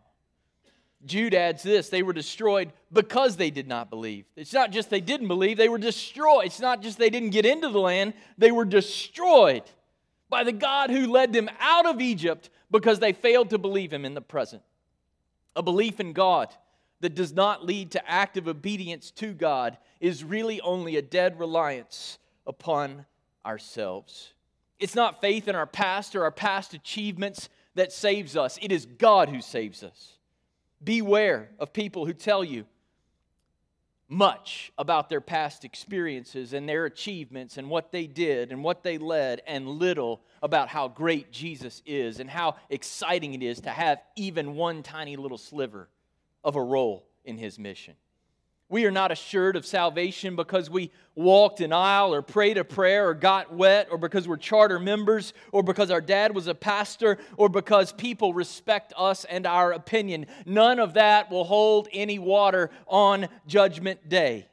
Jude 1.07 1.35
adds 1.35 1.63
this 1.63 1.89
they 1.89 2.03
were 2.03 2.13
destroyed 2.13 2.73
because 2.93 3.37
they 3.37 3.51
did 3.51 3.67
not 3.67 3.91
believe. 3.91 4.27
It's 4.37 4.53
not 4.53 4.71
just 4.71 4.91
they 4.91 5.01
didn't 5.01 5.29
believe, 5.29 5.57
they 5.57 5.69
were 5.69 5.79
destroyed. 5.79 6.47
It's 6.47 6.61
not 6.61 6.83
just 6.83 6.99
they 6.99 7.11
didn't 7.11 7.31
get 7.31 7.47
into 7.47 7.69
the 7.69 7.81
land, 7.81 8.15
they 8.37 8.53
were 8.53 8.65
destroyed 8.65 9.63
by 10.29 10.45
the 10.45 10.53
God 10.53 10.91
who 10.91 11.07
led 11.07 11.33
them 11.33 11.49
out 11.59 11.87
of 11.87 12.01
Egypt 12.01 12.51
because 12.71 12.99
they 12.99 13.13
failed 13.13 13.51
to 13.51 13.59
believe 13.59 13.93
him 13.93 14.05
in 14.05 14.15
the 14.15 14.21
present. 14.21 14.63
A 15.57 15.63
belief 15.63 15.99
in 16.01 16.13
God 16.13 16.49
that 17.01 17.15
does 17.15 17.33
not 17.33 17.65
lead 17.65 17.91
to 17.93 18.11
active 18.11 18.47
obedience 18.47 19.11
to 19.13 19.33
God 19.33 19.79
is 20.01 20.23
really 20.23 20.61
only 20.61 20.97
a 20.97 21.03
dead 21.03 21.39
reliance 21.39 22.19
upon 22.47 23.07
ourselves. 23.45 24.33
It's 24.79 24.95
not 24.95 25.21
faith 25.21 25.49
in 25.49 25.55
our 25.55 25.67
past 25.67 26.15
or 26.15 26.25
our 26.25 26.31
past 26.31 26.75
achievements 26.75 27.49
that 27.75 27.93
saves 27.93 28.37
us, 28.37 28.59
it 28.61 28.73
is 28.73 28.87
God 28.87 29.29
who 29.29 29.41
saves 29.41 29.83
us. 29.83 30.17
Beware 30.83 31.51
of 31.59 31.73
people 31.73 32.07
who 32.07 32.13
tell 32.13 32.43
you 32.43 32.67
much 34.09 34.73
about 34.77 35.09
their 35.09 35.21
past 35.21 35.65
experiences 35.65 36.53
and 36.53 36.69
their 36.69 36.85
achievements 36.85 37.59
and 37.59 37.71
what 37.71 37.93
they 37.93 38.07
did 38.07 38.51
and 38.51 38.65
what 38.65 38.83
they 38.83 38.99
led, 38.99 39.41
and 39.47 39.69
little 39.69 40.21
about 40.43 40.69
how 40.69 40.89
great 40.89 41.31
Jesus 41.31 41.81
is 41.87 42.19
and 42.19 42.29
how 42.29 42.57
exciting 42.71 43.35
it 43.35 43.43
is 43.43 43.61
to 43.61 43.71
have 43.71 44.03
even 44.17 44.57
one 44.57 44.83
tiny 44.83 45.17
little 45.17 45.39
sliver 45.39 45.89
of 46.43 46.57
a 46.57 46.63
role 46.63 47.07
in 47.25 47.39
his 47.39 47.59
mission. 47.59 47.95
We 48.71 48.87
are 48.87 48.93
not 48.93 49.11
assured 49.11 49.57
of 49.57 49.67
salvation 49.67 50.37
because 50.37 50.71
we 50.71 50.93
walked 51.17 51.61
an 51.61 51.73
aisle 51.73 52.15
or 52.15 52.23
prayed 52.23 52.57
a 52.57 52.63
prayer 52.63 53.09
or 53.09 53.15
got 53.15 53.53
wet 53.53 53.89
or 53.91 53.99
because 53.99 54.29
we're 54.29 54.37
charter 54.37 54.79
members 54.79 55.35
or 55.51 55.65
because 55.65 55.91
our 55.91 56.01
dad 56.01 56.37
was 56.37 56.47
a 56.47 56.55
pastor 56.55 57.19
or 57.37 57.49
because 57.49 57.93
people 57.93 58.33
respect 58.33 58.93
us 58.97 59.25
and 59.25 59.45
our 59.45 59.73
opinion. 59.73 60.27
None 60.47 60.79
of 60.79 60.95
that 60.95 61.33
will 61.33 61.43
hold 61.43 61.89
any 61.93 62.21
water 62.21 62.71
on 62.87 63.27
Judgment 63.49 64.09
Day. 64.09 64.47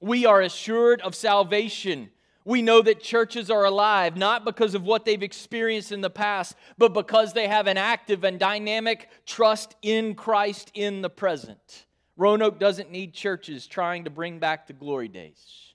We 0.00 0.24
are 0.24 0.40
assured 0.40 1.02
of 1.02 1.14
salvation. 1.14 2.08
We 2.46 2.62
know 2.62 2.80
that 2.80 3.02
churches 3.02 3.50
are 3.50 3.66
alive 3.66 4.16
not 4.16 4.46
because 4.46 4.74
of 4.74 4.84
what 4.84 5.04
they've 5.04 5.22
experienced 5.22 5.92
in 5.92 6.00
the 6.00 6.08
past, 6.08 6.56
but 6.78 6.94
because 6.94 7.34
they 7.34 7.48
have 7.48 7.66
an 7.66 7.76
active 7.76 8.24
and 8.24 8.40
dynamic 8.40 9.10
trust 9.26 9.76
in 9.82 10.14
Christ 10.14 10.70
in 10.72 11.02
the 11.02 11.10
present. 11.10 11.84
Roanoke 12.18 12.58
doesn't 12.58 12.90
need 12.90 13.14
churches 13.14 13.68
trying 13.68 14.04
to 14.04 14.10
bring 14.10 14.40
back 14.40 14.66
the 14.66 14.72
glory 14.72 15.06
days. 15.06 15.72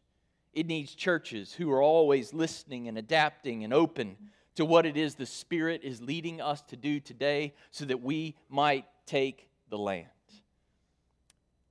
It 0.54 0.68
needs 0.68 0.94
churches 0.94 1.54
who 1.54 1.72
are 1.72 1.82
always 1.82 2.34
listening 2.34 2.90
and 2.90 2.98
adapting 2.98 3.64
and 3.64 3.74
open 3.74 4.18
to 4.56 4.66
what 4.66 4.86
it 4.86 4.98
is 4.98 5.16
the 5.16 5.26
Spirit 5.26 5.82
is 5.84 6.02
leading 6.02 6.42
us 6.42 6.62
to 6.64 6.76
do 6.76 7.00
today 7.00 7.54
so 7.72 7.86
that 7.86 8.04
we 8.04 8.36
might 8.50 8.86
take 9.06 9.48
the 9.70 9.78
land. 9.78 10.08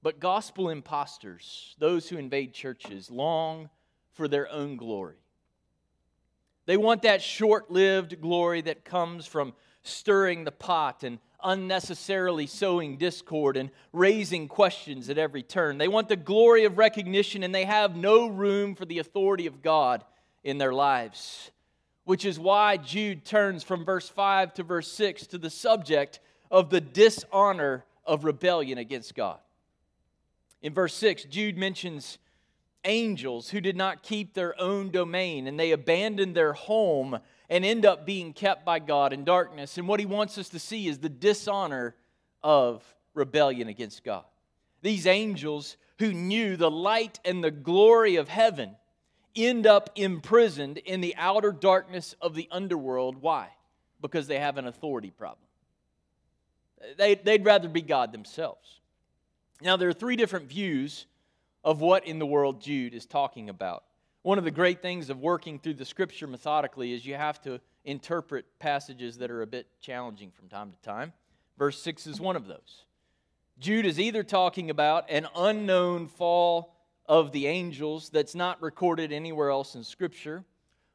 But 0.02 0.19
gospel 0.19 0.71
imposters, 0.71 1.76
those 1.79 2.09
who 2.09 2.17
invade 2.17 2.55
churches, 2.55 3.11
long 3.11 3.69
for 4.14 4.26
their 4.26 4.50
own 4.50 4.76
glory. 4.76 5.19
They 6.64 6.79
want 6.79 7.02
that 7.02 7.21
short 7.21 7.71
lived 7.71 8.23
glory 8.23 8.62
that 8.62 8.87
comes 8.87 9.26
from 9.26 9.52
stirring 9.83 10.45
the 10.45 10.50
pot 10.50 11.05
and 11.05 11.19
unnecessarily 11.45 12.47
sowing 12.47 12.97
discord 12.97 13.57
and 13.57 13.71
raising 13.93 14.49
questions 14.49 15.09
at 15.09 15.19
every 15.19 15.43
turn. 15.43 15.79
They 15.79 15.89
want 15.89 16.09
the 16.09 16.17
glory 16.17 16.65
of 16.65 16.79
recognition 16.79 17.43
and 17.43 17.55
they 17.55 17.65
have 17.65 17.97
no 17.97 18.27
room 18.27 18.75
for 18.75 18.85
the 18.85 18.99
authority 18.99 19.47
of 19.47 19.63
God 19.63 20.05
in 20.45 20.59
their 20.59 20.73
lives. 20.73 21.51
Which 22.05 22.25
is 22.25 22.39
why 22.39 22.77
Jude 22.77 23.25
turns 23.25 23.63
from 23.63 23.85
verse 23.85 24.09
5 24.09 24.55
to 24.55 24.63
verse 24.63 24.91
6 24.93 25.29
to 25.29 25.39
the 25.39 25.51
subject 25.51 26.21
of 26.51 26.71
the 26.71 26.81
dishonor 26.81 27.85
of 28.05 28.25
rebellion 28.25 28.79
against 28.79 29.15
God. 29.15 29.39
In 30.63 30.75
verse 30.75 30.95
6, 30.95 31.25
Jude 31.25 31.57
mentions 31.57 32.19
angels 32.85 33.51
who 33.51 33.61
did 33.61 33.77
not 33.77 34.03
keep 34.03 34.35
their 34.35 34.61
own 34.61 34.91
domain 34.91 35.47
and 35.47 35.59
they 35.59 35.71
abandoned 35.71 36.35
their 36.35 36.53
home 36.53 37.19
and 37.53 37.67
end 37.67 37.85
up 37.85 38.07
being 38.07 38.33
kept 38.33 38.65
by 38.65 38.79
God 38.79 39.13
in 39.13 39.25
darkness. 39.25 39.77
And 39.77 39.87
what 39.87 40.01
he 40.01 40.07
wants 40.07 40.39
us 40.39 40.49
to 40.49 40.59
see 40.59 40.89
is 40.89 40.99
the 40.99 41.11
dishonor 41.11 41.95
of 42.43 42.83
rebellion 43.13 43.69
against 43.69 44.03
God. 44.03 44.25
These 44.81 45.07
angels 45.07 45.77
who 45.99 46.15
knew 46.15 46.57
the 46.57 46.71
light 46.71 47.21
and 47.27 47.45
the 47.45 47.51
glory 47.51 48.17
of 48.17 48.31
heaven 48.31 48.75
end 49.37 49.67
up 49.67 49.91
imprisoned 49.97 50.79
in 50.79 51.03
the 51.03 51.15
outer 51.19 51.53
darkness 51.53 52.15
of 52.23 52.35
the 52.35 52.49
underworld. 52.51 53.21
Why? 53.21 53.51
Because 54.01 54.27
they 54.27 54.39
have 54.39 54.57
an 54.57 54.67
authority 54.67 55.11
problem. 55.11 55.47
They, 56.97 57.17
they'd 57.17 57.45
rather 57.45 57.69
be 57.69 57.83
God 57.83 58.13
themselves. 58.13 58.81
Now, 59.61 59.77
there 59.77 59.91
are 59.91 59.93
three 59.93 60.17
different 60.17 60.47
views 60.47 61.05
of 61.63 61.83
what 61.83 62.07
in 62.07 62.19
the 62.19 62.25
world 62.25 62.63
Jude 62.63 62.95
is 62.95 63.05
talking 63.05 63.51
about. 63.51 63.85
One 64.23 64.38
of 64.38 64.45
the 64.45 64.52
great 64.52 64.81
things 64.83 65.11
of 65.11 65.19
working 65.19 65.59
through 65.59 65.75
the 65.75 65.85
scripture 65.85 66.29
methodically 66.29 66.93
is 66.93 67.05
you 67.05 67.14
have 67.14 67.41
to 67.43 67.61
interpret 67.85 68.45
passages 68.61 69.19
that 69.19 69.33
are 69.33 69.43
a 69.43 69.47
bit 69.47 69.67
challenging 69.81 70.31
from 70.31 70.49
time 70.49 70.71
to 70.71 70.81
time. 70.88 71.12
Verse 71.59 71.83
6 71.83 72.07
is 72.07 72.21
one 72.21 72.37
of 72.37 72.47
those. 72.47 72.85
Jude 73.59 73.85
is 73.85 73.99
either 73.99 74.23
talking 74.23 74.71
about 74.71 75.11
an 75.11 75.26
unknown 75.37 76.07
fall 76.07 76.76
of 77.07 77.33
the 77.33 77.49
angels 77.49 78.11
that's 78.11 78.37
not 78.37 78.62
recorded 78.62 79.12
anywhere 79.12 79.50
else 79.50 79.75
in 79.75 79.83
Scripture, 79.83 80.45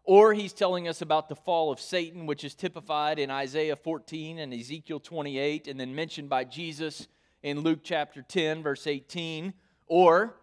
or 0.05 0.33
he's 0.33 0.53
telling 0.53 0.87
us 0.87 1.01
about 1.01 1.27
the 1.27 1.35
fall 1.35 1.69
of 1.69 1.81
Satan, 1.81 2.25
which 2.25 2.45
is 2.45 2.55
typified 2.55 3.19
in 3.19 3.29
Isaiah 3.29 3.75
14 3.75 4.39
and 4.39 4.53
Ezekiel 4.53 5.01
28, 5.01 5.67
and 5.67 5.77
then 5.77 5.93
mentioned 5.93 6.29
by 6.29 6.45
Jesus 6.45 7.09
in 7.43 7.59
Luke 7.59 7.79
chapter 7.83 8.21
10, 8.21 8.63
verse 8.63 8.87
18, 8.87 9.53
or 9.85 10.37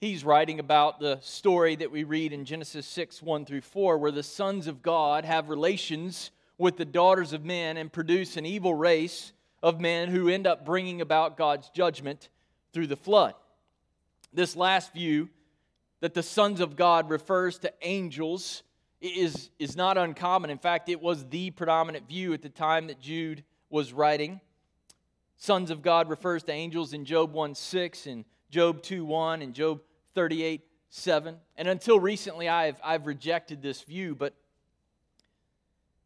he's 0.00 0.24
writing 0.24 0.58
about 0.58 0.98
the 0.98 1.18
story 1.20 1.76
that 1.76 1.92
we 1.92 2.04
read 2.04 2.32
in 2.32 2.46
Genesis 2.46 2.86
6 2.86 3.22
1 3.22 3.44
through 3.44 3.60
4, 3.60 3.98
where 3.98 4.10
the 4.10 4.22
sons 4.22 4.66
of 4.66 4.82
God 4.82 5.24
have 5.24 5.50
relations 5.50 6.30
with 6.56 6.76
the 6.76 6.84
daughters 6.84 7.32
of 7.32 7.44
men 7.44 7.76
and 7.76 7.92
produce 7.92 8.36
an 8.36 8.46
evil 8.46 8.74
race 8.74 9.32
of 9.62 9.80
men 9.80 10.08
who 10.08 10.28
end 10.28 10.46
up 10.46 10.64
bringing 10.64 11.00
about 11.00 11.36
God's 11.36 11.68
judgment 11.70 12.30
through 12.72 12.86
the 12.86 12.96
flood. 12.96 13.34
This 14.32 14.56
last 14.56 14.92
view, 14.94 15.28
that 16.00 16.14
the 16.14 16.22
sons 16.22 16.60
of 16.60 16.76
God 16.76 17.10
refers 17.10 17.58
to 17.58 17.72
angels, 17.82 18.62
is, 19.02 19.50
is 19.58 19.76
not 19.76 19.98
uncommon. 19.98 20.48
In 20.48 20.58
fact, 20.58 20.88
it 20.88 21.00
was 21.00 21.26
the 21.28 21.50
predominant 21.50 22.08
view 22.08 22.32
at 22.32 22.40
the 22.40 22.48
time 22.48 22.86
that 22.86 23.00
Jude 23.00 23.44
was 23.68 23.92
writing. 23.92 24.40
Sons 25.36 25.70
of 25.70 25.82
God 25.82 26.08
refers 26.08 26.42
to 26.44 26.52
angels 26.52 26.94
in 26.94 27.04
Job 27.04 27.34
1 27.34 27.54
6 27.54 28.06
and 28.06 28.24
Job 28.50 28.82
2 28.82 29.04
1 29.04 29.42
and 29.42 29.54
Job 29.54 29.80
38 30.14 30.62
7. 30.92 31.36
And 31.56 31.68
until 31.68 32.00
recently, 32.00 32.48
I've, 32.48 32.80
I've 32.82 33.06
rejected 33.06 33.62
this 33.62 33.82
view, 33.82 34.14
but 34.14 34.34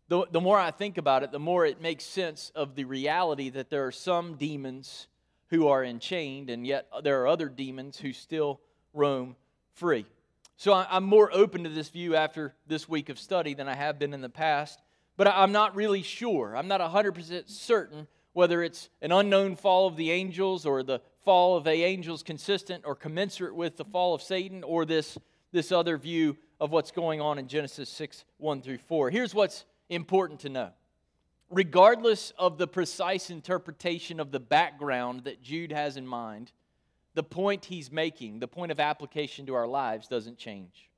the, 0.08 0.26
the 0.30 0.40
more 0.40 0.58
I 0.58 0.70
think 0.70 0.98
about 0.98 1.22
it, 1.22 1.32
the 1.32 1.38
more 1.38 1.64
it 1.64 1.80
makes 1.80 2.04
sense 2.04 2.52
of 2.54 2.74
the 2.74 2.84
reality 2.84 3.48
that 3.50 3.70
there 3.70 3.86
are 3.86 3.92
some 3.92 4.34
demons 4.34 5.06
who 5.48 5.68
are 5.68 5.82
enchained, 5.82 6.50
and 6.50 6.66
yet 6.66 6.86
there 7.02 7.22
are 7.22 7.28
other 7.28 7.48
demons 7.48 7.98
who 7.98 8.12
still 8.12 8.60
roam 8.92 9.36
free. 9.72 10.04
So 10.56 10.72
I'm 10.72 11.04
more 11.04 11.30
open 11.32 11.64
to 11.64 11.70
this 11.70 11.88
view 11.88 12.14
after 12.14 12.54
this 12.66 12.88
week 12.88 13.08
of 13.08 13.18
study 13.18 13.54
than 13.54 13.68
I 13.68 13.74
have 13.74 13.98
been 13.98 14.12
in 14.12 14.20
the 14.20 14.28
past, 14.28 14.80
but 15.16 15.26
I'm 15.26 15.52
not 15.52 15.74
really 15.74 16.02
sure. 16.02 16.56
I'm 16.56 16.68
not 16.68 16.80
100% 16.80 17.48
certain 17.48 18.06
whether 18.34 18.62
it's 18.62 18.90
an 19.00 19.12
unknown 19.12 19.56
fall 19.56 19.86
of 19.86 19.96
the 19.96 20.10
angels 20.10 20.66
or 20.66 20.82
the 20.82 21.00
fall 21.24 21.56
of 21.56 21.64
the 21.64 21.72
angels 21.72 22.22
consistent 22.22 22.84
or 22.86 22.94
commensurate 22.94 23.54
with 23.54 23.76
the 23.76 23.84
fall 23.84 24.14
of 24.14 24.22
Satan 24.22 24.62
or 24.62 24.84
this, 24.84 25.18
this 25.52 25.72
other 25.72 25.96
view 25.96 26.36
of 26.60 26.70
what's 26.70 26.90
going 26.90 27.20
on 27.20 27.38
in 27.38 27.48
Genesis 27.48 27.88
6 27.88 28.24
1 28.38 28.62
through 28.62 28.78
4. 28.78 29.10
Here's 29.10 29.34
what's 29.34 29.64
important 29.88 30.40
to 30.40 30.48
know. 30.48 30.70
Regardless 31.50 32.32
of 32.38 32.58
the 32.58 32.66
precise 32.66 33.30
interpretation 33.30 34.18
of 34.18 34.32
the 34.32 34.40
background 34.40 35.24
that 35.24 35.42
Jude 35.42 35.72
has 35.72 35.96
in 35.96 36.06
mind, 36.06 36.52
the 37.14 37.22
point 37.22 37.66
he's 37.66 37.92
making, 37.92 38.40
the 38.40 38.48
point 38.48 38.72
of 38.72 38.80
application 38.80 39.46
to 39.46 39.54
our 39.54 39.68
lives, 39.68 40.08
doesn't 40.08 40.38
change. 40.38 40.90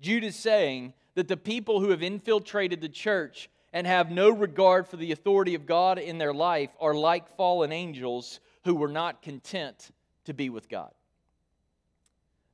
Jude 0.00 0.24
is 0.24 0.36
saying 0.36 0.94
that 1.14 1.28
the 1.28 1.36
people 1.36 1.80
who 1.80 1.90
have 1.90 2.02
infiltrated 2.02 2.80
the 2.80 2.88
church 2.88 3.50
and 3.72 3.86
have 3.86 4.10
no 4.10 4.30
regard 4.30 4.88
for 4.88 4.96
the 4.96 5.12
authority 5.12 5.54
of 5.54 5.66
God 5.66 5.98
in 5.98 6.18
their 6.18 6.32
life 6.32 6.70
are 6.80 6.94
like 6.94 7.36
fallen 7.36 7.70
angels 7.72 8.40
who 8.64 8.74
were 8.74 8.88
not 8.88 9.22
content 9.22 9.90
to 10.24 10.34
be 10.34 10.50
with 10.50 10.68
God. 10.68 10.92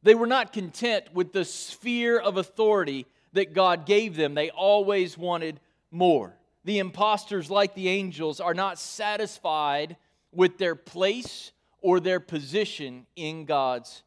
They 0.03 0.15
were 0.15 0.27
not 0.27 0.53
content 0.53 1.07
with 1.13 1.33
the 1.33 1.45
sphere 1.45 2.19
of 2.19 2.37
authority 2.37 3.07
that 3.33 3.55
God 3.55 3.87
gave 3.87 4.17
them. 4.17 4.35
They 4.35 4.51
always 4.51 5.19
wanted 5.19 5.61
more. 5.91 6.37
The 6.65 6.79
impostors, 6.79 7.51
like 7.51 7.75
the 7.75 7.89
angels, 7.89 8.41
are 8.41 8.55
not 8.55 8.79
satisfied 8.79 9.97
with 10.33 10.59
their 10.59 10.75
place 10.75 11.53
or 11.81 12.01
their 12.01 12.21
position 12.21 13.07
in 13.17 13.45
God's 13.45 14.03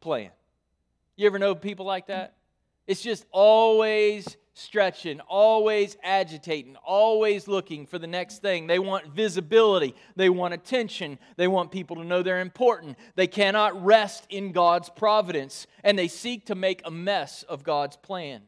plan. 0.00 0.30
You 1.16 1.26
ever 1.26 1.38
know 1.38 1.54
people 1.54 1.86
like 1.86 2.06
that? 2.06 2.34
It's 2.86 3.02
just 3.02 3.26
always 3.30 4.36
stretching, 4.60 5.20
always 5.20 5.96
agitating, 6.02 6.76
always 6.84 7.48
looking 7.48 7.86
for 7.86 7.98
the 7.98 8.06
next 8.06 8.42
thing. 8.42 8.66
They 8.66 8.78
want 8.78 9.06
visibility, 9.06 9.94
they 10.16 10.28
want 10.28 10.54
attention, 10.54 11.18
they 11.36 11.48
want 11.48 11.72
people 11.72 11.96
to 11.96 12.04
know 12.04 12.22
they're 12.22 12.40
important. 12.40 12.98
They 13.14 13.26
cannot 13.26 13.84
rest 13.84 14.26
in 14.28 14.52
God's 14.52 14.90
providence, 14.90 15.66
and 15.82 15.98
they 15.98 16.08
seek 16.08 16.46
to 16.46 16.54
make 16.54 16.82
a 16.84 16.90
mess 16.90 17.42
of 17.44 17.62
God's 17.62 17.96
plan. 17.96 18.42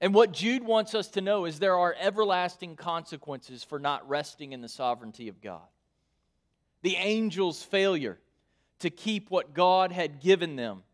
And 0.00 0.14
what 0.14 0.32
Jude 0.32 0.64
wants 0.64 0.94
us 0.94 1.08
to 1.08 1.20
know 1.20 1.44
is 1.44 1.58
there 1.58 1.76
are 1.76 1.94
everlasting 1.98 2.76
consequences 2.76 3.62
for 3.62 3.78
not 3.78 4.08
resting 4.08 4.52
in 4.52 4.62
the 4.62 4.68
sovereignty 4.68 5.28
of 5.28 5.42
God. 5.42 5.66
The 6.82 6.96
angels' 6.96 7.62
failure 7.62 8.18
to 8.78 8.88
keep 8.88 9.30
what 9.30 9.52
God 9.52 9.92
had 9.92 10.20
given 10.20 10.56
them, 10.56 10.84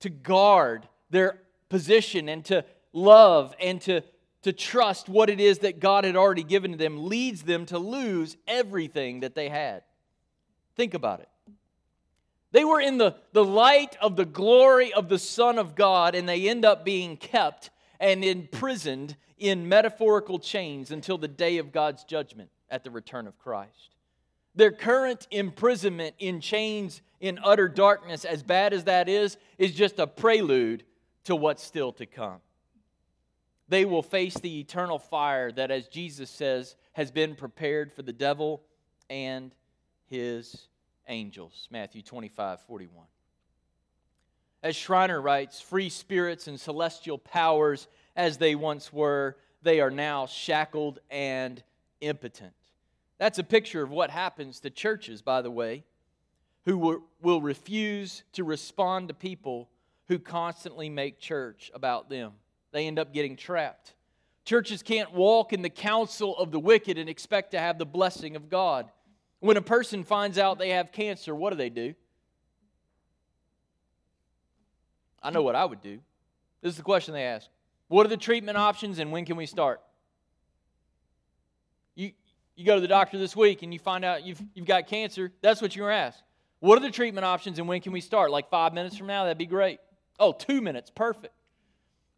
to 0.00 0.10
guard 0.10 0.86
their 1.08 1.40
position 1.70 2.28
and 2.28 2.44
to 2.44 2.64
love 2.92 3.54
and 3.60 3.80
to, 3.82 4.02
to 4.42 4.52
trust 4.52 5.08
what 5.08 5.30
it 5.30 5.40
is 5.40 5.60
that 5.60 5.80
God 5.80 6.04
had 6.04 6.16
already 6.16 6.42
given 6.42 6.72
to 6.72 6.78
them, 6.78 7.08
leads 7.08 7.42
them 7.42 7.66
to 7.66 7.78
lose 7.78 8.36
everything 8.46 9.20
that 9.20 9.34
they 9.34 9.48
had. 9.48 9.82
Think 10.76 10.94
about 10.94 11.20
it. 11.20 11.28
They 12.52 12.64
were 12.64 12.80
in 12.80 12.98
the, 12.98 13.16
the 13.32 13.44
light 13.44 13.96
of 14.00 14.16
the 14.16 14.24
glory 14.24 14.92
of 14.92 15.08
the 15.08 15.18
Son 15.18 15.58
of 15.58 15.74
God, 15.74 16.14
and 16.14 16.28
they 16.28 16.48
end 16.48 16.64
up 16.64 16.84
being 16.84 17.16
kept 17.16 17.70
and 18.00 18.24
imprisoned 18.24 19.16
in 19.38 19.68
metaphorical 19.68 20.38
chains 20.38 20.90
until 20.90 21.16
the 21.16 21.28
day 21.28 21.58
of 21.58 21.72
God's 21.72 22.04
judgment 22.04 22.50
at 22.68 22.82
the 22.82 22.90
return 22.90 23.26
of 23.26 23.38
Christ. 23.38 23.94
Their 24.54 24.72
current 24.72 25.28
imprisonment 25.30 26.16
in 26.18 26.40
chains 26.40 27.02
in 27.20 27.38
utter 27.44 27.68
darkness, 27.68 28.24
as 28.24 28.42
bad 28.42 28.72
as 28.72 28.84
that 28.84 29.08
is, 29.08 29.36
is 29.58 29.72
just 29.72 29.98
a 29.98 30.06
prelude 30.06 30.84
to 31.24 31.36
what's 31.36 31.62
still 31.62 31.92
to 31.92 32.06
come. 32.06 32.40
They 33.70 33.84
will 33.84 34.02
face 34.02 34.34
the 34.34 34.58
eternal 34.58 34.98
fire 34.98 35.52
that, 35.52 35.70
as 35.70 35.86
Jesus 35.86 36.28
says, 36.28 36.74
has 36.92 37.12
been 37.12 37.36
prepared 37.36 37.92
for 37.92 38.02
the 38.02 38.12
devil 38.12 38.64
and 39.08 39.54
his 40.06 40.66
angels. 41.06 41.68
Matthew 41.70 42.02
25 42.02 42.60
41. 42.62 43.06
As 44.64 44.74
Schreiner 44.74 45.20
writes, 45.20 45.60
free 45.60 45.88
spirits 45.88 46.48
and 46.48 46.58
celestial 46.58 47.16
powers 47.16 47.86
as 48.16 48.38
they 48.38 48.56
once 48.56 48.92
were, 48.92 49.36
they 49.62 49.80
are 49.80 49.90
now 49.90 50.26
shackled 50.26 50.98
and 51.08 51.62
impotent. 52.00 52.52
That's 53.18 53.38
a 53.38 53.44
picture 53.44 53.82
of 53.82 53.90
what 53.90 54.10
happens 54.10 54.58
to 54.60 54.70
churches, 54.70 55.22
by 55.22 55.42
the 55.42 55.50
way, 55.50 55.84
who 56.64 57.04
will 57.22 57.40
refuse 57.40 58.24
to 58.32 58.42
respond 58.42 59.08
to 59.08 59.14
people 59.14 59.70
who 60.08 60.18
constantly 60.18 60.90
make 60.90 61.20
church 61.20 61.70
about 61.72 62.10
them. 62.10 62.32
They 62.72 62.86
end 62.86 62.98
up 62.98 63.12
getting 63.12 63.36
trapped. 63.36 63.94
Churches 64.44 64.82
can't 64.82 65.12
walk 65.12 65.52
in 65.52 65.62
the 65.62 65.70
counsel 65.70 66.36
of 66.36 66.50
the 66.50 66.58
wicked 66.58 66.98
and 66.98 67.08
expect 67.08 67.52
to 67.52 67.58
have 67.58 67.78
the 67.78 67.86
blessing 67.86 68.36
of 68.36 68.48
God. 68.48 68.90
When 69.40 69.56
a 69.56 69.62
person 69.62 70.04
finds 70.04 70.38
out 70.38 70.58
they 70.58 70.70
have 70.70 70.92
cancer, 70.92 71.34
what 71.34 71.50
do 71.50 71.56
they 71.56 71.70
do? 71.70 71.94
I 75.22 75.30
know 75.30 75.42
what 75.42 75.54
I 75.54 75.64
would 75.64 75.82
do. 75.82 76.00
This 76.62 76.72
is 76.72 76.76
the 76.76 76.82
question 76.82 77.14
they 77.14 77.24
ask 77.24 77.48
What 77.88 78.06
are 78.06 78.08
the 78.08 78.16
treatment 78.16 78.56
options 78.56 78.98
and 78.98 79.12
when 79.12 79.24
can 79.24 79.36
we 79.36 79.46
start? 79.46 79.80
You, 81.94 82.12
you 82.56 82.64
go 82.64 82.74
to 82.74 82.80
the 82.80 82.88
doctor 82.88 83.18
this 83.18 83.36
week 83.36 83.62
and 83.62 83.72
you 83.72 83.78
find 83.78 84.04
out 84.04 84.24
you've, 84.24 84.40
you've 84.54 84.66
got 84.66 84.86
cancer. 84.86 85.32
That's 85.42 85.60
what 85.60 85.76
you 85.76 85.82
were 85.82 85.90
asked. 85.90 86.22
What 86.60 86.78
are 86.78 86.82
the 86.82 86.90
treatment 86.90 87.24
options 87.24 87.58
and 87.58 87.66
when 87.66 87.80
can 87.80 87.92
we 87.92 88.00
start? 88.00 88.30
Like 88.30 88.50
five 88.50 88.74
minutes 88.74 88.96
from 88.96 89.06
now? 89.06 89.24
That'd 89.24 89.38
be 89.38 89.46
great. 89.46 89.80
Oh, 90.18 90.32
two 90.32 90.60
minutes. 90.60 90.90
Perfect. 90.90 91.34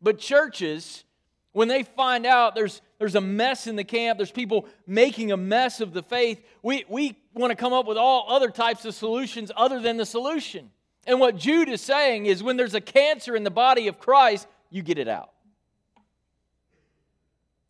But 0.03 0.19
churches, 0.19 1.05
when 1.53 1.69
they 1.69 1.85
find 1.85 2.27
out 2.27 2.55
there's, 2.55 2.83
there's 2.99 3.15
a 3.15 3.21
mess 3.21 3.67
in 3.67 3.77
the 3.77 3.85
camp, 3.85 4.19
there's 4.19 4.33
people 4.33 4.67
making 4.87 5.33
a 5.33 5.37
mess 5.37 5.81
of 5.81 5.93
the 5.93 6.03
faith, 6.03 6.43
we, 6.63 6.85
we 6.89 7.17
want 7.35 7.51
to 7.51 7.57
come 7.57 7.73
up 7.73 7.87
with 7.87 7.97
all 7.97 8.27
other 8.29 8.51
types 8.51 8.85
of 8.85 8.95
solutions 8.95 9.53
other 9.57 9.81
than 9.81 9.97
the 9.97 10.07
solution. 10.07 10.71
And 11.07 11.21
what 11.21 11.37
Jude 11.37 11.69
is 11.69 11.81
saying 11.81 12.27
is 12.27 12.43
when 12.43 12.57
there's 12.57 12.75
a 12.75 12.81
cancer 12.81 13.37
in 13.37 13.45
the 13.45 13.51
body 13.51 13.89
of 13.89 13.99
Christ, 13.99 14.47
you 14.71 14.83
get 14.83 14.99
it 14.99 15.09
out. 15.09 15.31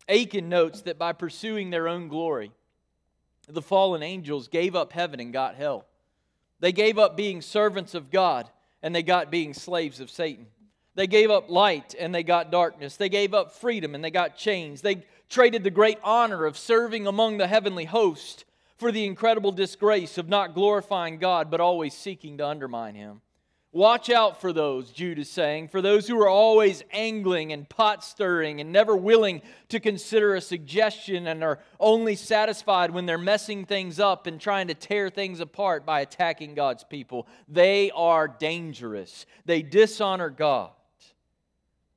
Akin 0.07 0.49
notes 0.49 0.81
that 0.81 0.97
by 0.97 1.13
pursuing 1.13 1.69
their 1.69 1.87
own 1.87 2.07
glory, 2.07 2.51
the 3.47 3.61
fallen 3.61 4.03
angels 4.03 4.47
gave 4.47 4.75
up 4.75 4.93
heaven 4.93 5.19
and 5.19 5.33
got 5.33 5.55
hell. 5.55 5.85
They 6.59 6.71
gave 6.71 6.97
up 6.97 7.17
being 7.17 7.41
servants 7.41 7.93
of 7.93 8.09
God 8.09 8.49
and 8.81 8.93
they 8.93 9.03
got 9.03 9.31
being 9.31 9.53
slaves 9.53 9.99
of 9.99 10.09
Satan. 10.09 10.47
They 10.95 11.07
gave 11.07 11.31
up 11.31 11.49
light 11.49 11.95
and 11.97 12.13
they 12.13 12.23
got 12.23 12.51
darkness. 12.51 12.97
They 12.97 13.09
gave 13.09 13.33
up 13.33 13.53
freedom 13.53 13.95
and 13.95 14.03
they 14.03 14.11
got 14.11 14.37
chains. 14.37 14.81
They 14.81 15.05
traded 15.29 15.63
the 15.63 15.71
great 15.71 15.97
honor 16.03 16.45
of 16.45 16.57
serving 16.57 17.07
among 17.07 17.37
the 17.37 17.47
heavenly 17.47 17.85
host 17.85 18.45
for 18.77 18.91
the 18.91 19.05
incredible 19.05 19.51
disgrace 19.51 20.17
of 20.17 20.29
not 20.29 20.53
glorifying 20.53 21.17
God 21.17 21.49
but 21.49 21.61
always 21.61 21.93
seeking 21.93 22.37
to 22.37 22.47
undermine 22.47 22.95
Him. 22.95 23.21
Watch 23.71 24.11
out 24.11 24.39
for 24.39 24.53
those, 24.53 24.91
Jude 24.91 25.17
is 25.17 25.31
saying, 25.31 25.69
for 25.69 25.81
those 25.81 26.07
who 26.07 26.21
are 26.21 26.29
always 26.29 26.83
angling 26.91 27.51
and 27.53 27.67
pot 27.67 28.03
stirring 28.03 28.61
and 28.61 28.71
never 28.71 28.95
willing 28.95 29.41
to 29.69 29.79
consider 29.79 30.35
a 30.35 30.41
suggestion 30.41 31.25
and 31.25 31.43
are 31.43 31.57
only 31.79 32.15
satisfied 32.15 32.91
when 32.91 33.07
they're 33.07 33.17
messing 33.17 33.65
things 33.65 33.99
up 33.99 34.27
and 34.27 34.39
trying 34.39 34.67
to 34.67 34.75
tear 34.75 35.09
things 35.09 35.39
apart 35.39 35.87
by 35.87 36.01
attacking 36.01 36.53
God's 36.53 36.83
people. 36.83 37.27
They 37.47 37.89
are 37.95 38.27
dangerous, 38.27 39.25
they 39.45 39.63
dishonor 39.63 40.29
God. 40.29 40.69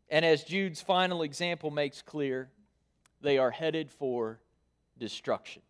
And 0.08 0.24
as 0.24 0.44
Jude's 0.44 0.80
final 0.80 1.22
example 1.22 1.70
makes 1.70 2.02
clear, 2.02 2.50
they 3.20 3.38
are 3.38 3.50
headed 3.50 3.90
for 3.90 4.40
destruction. 4.98 5.62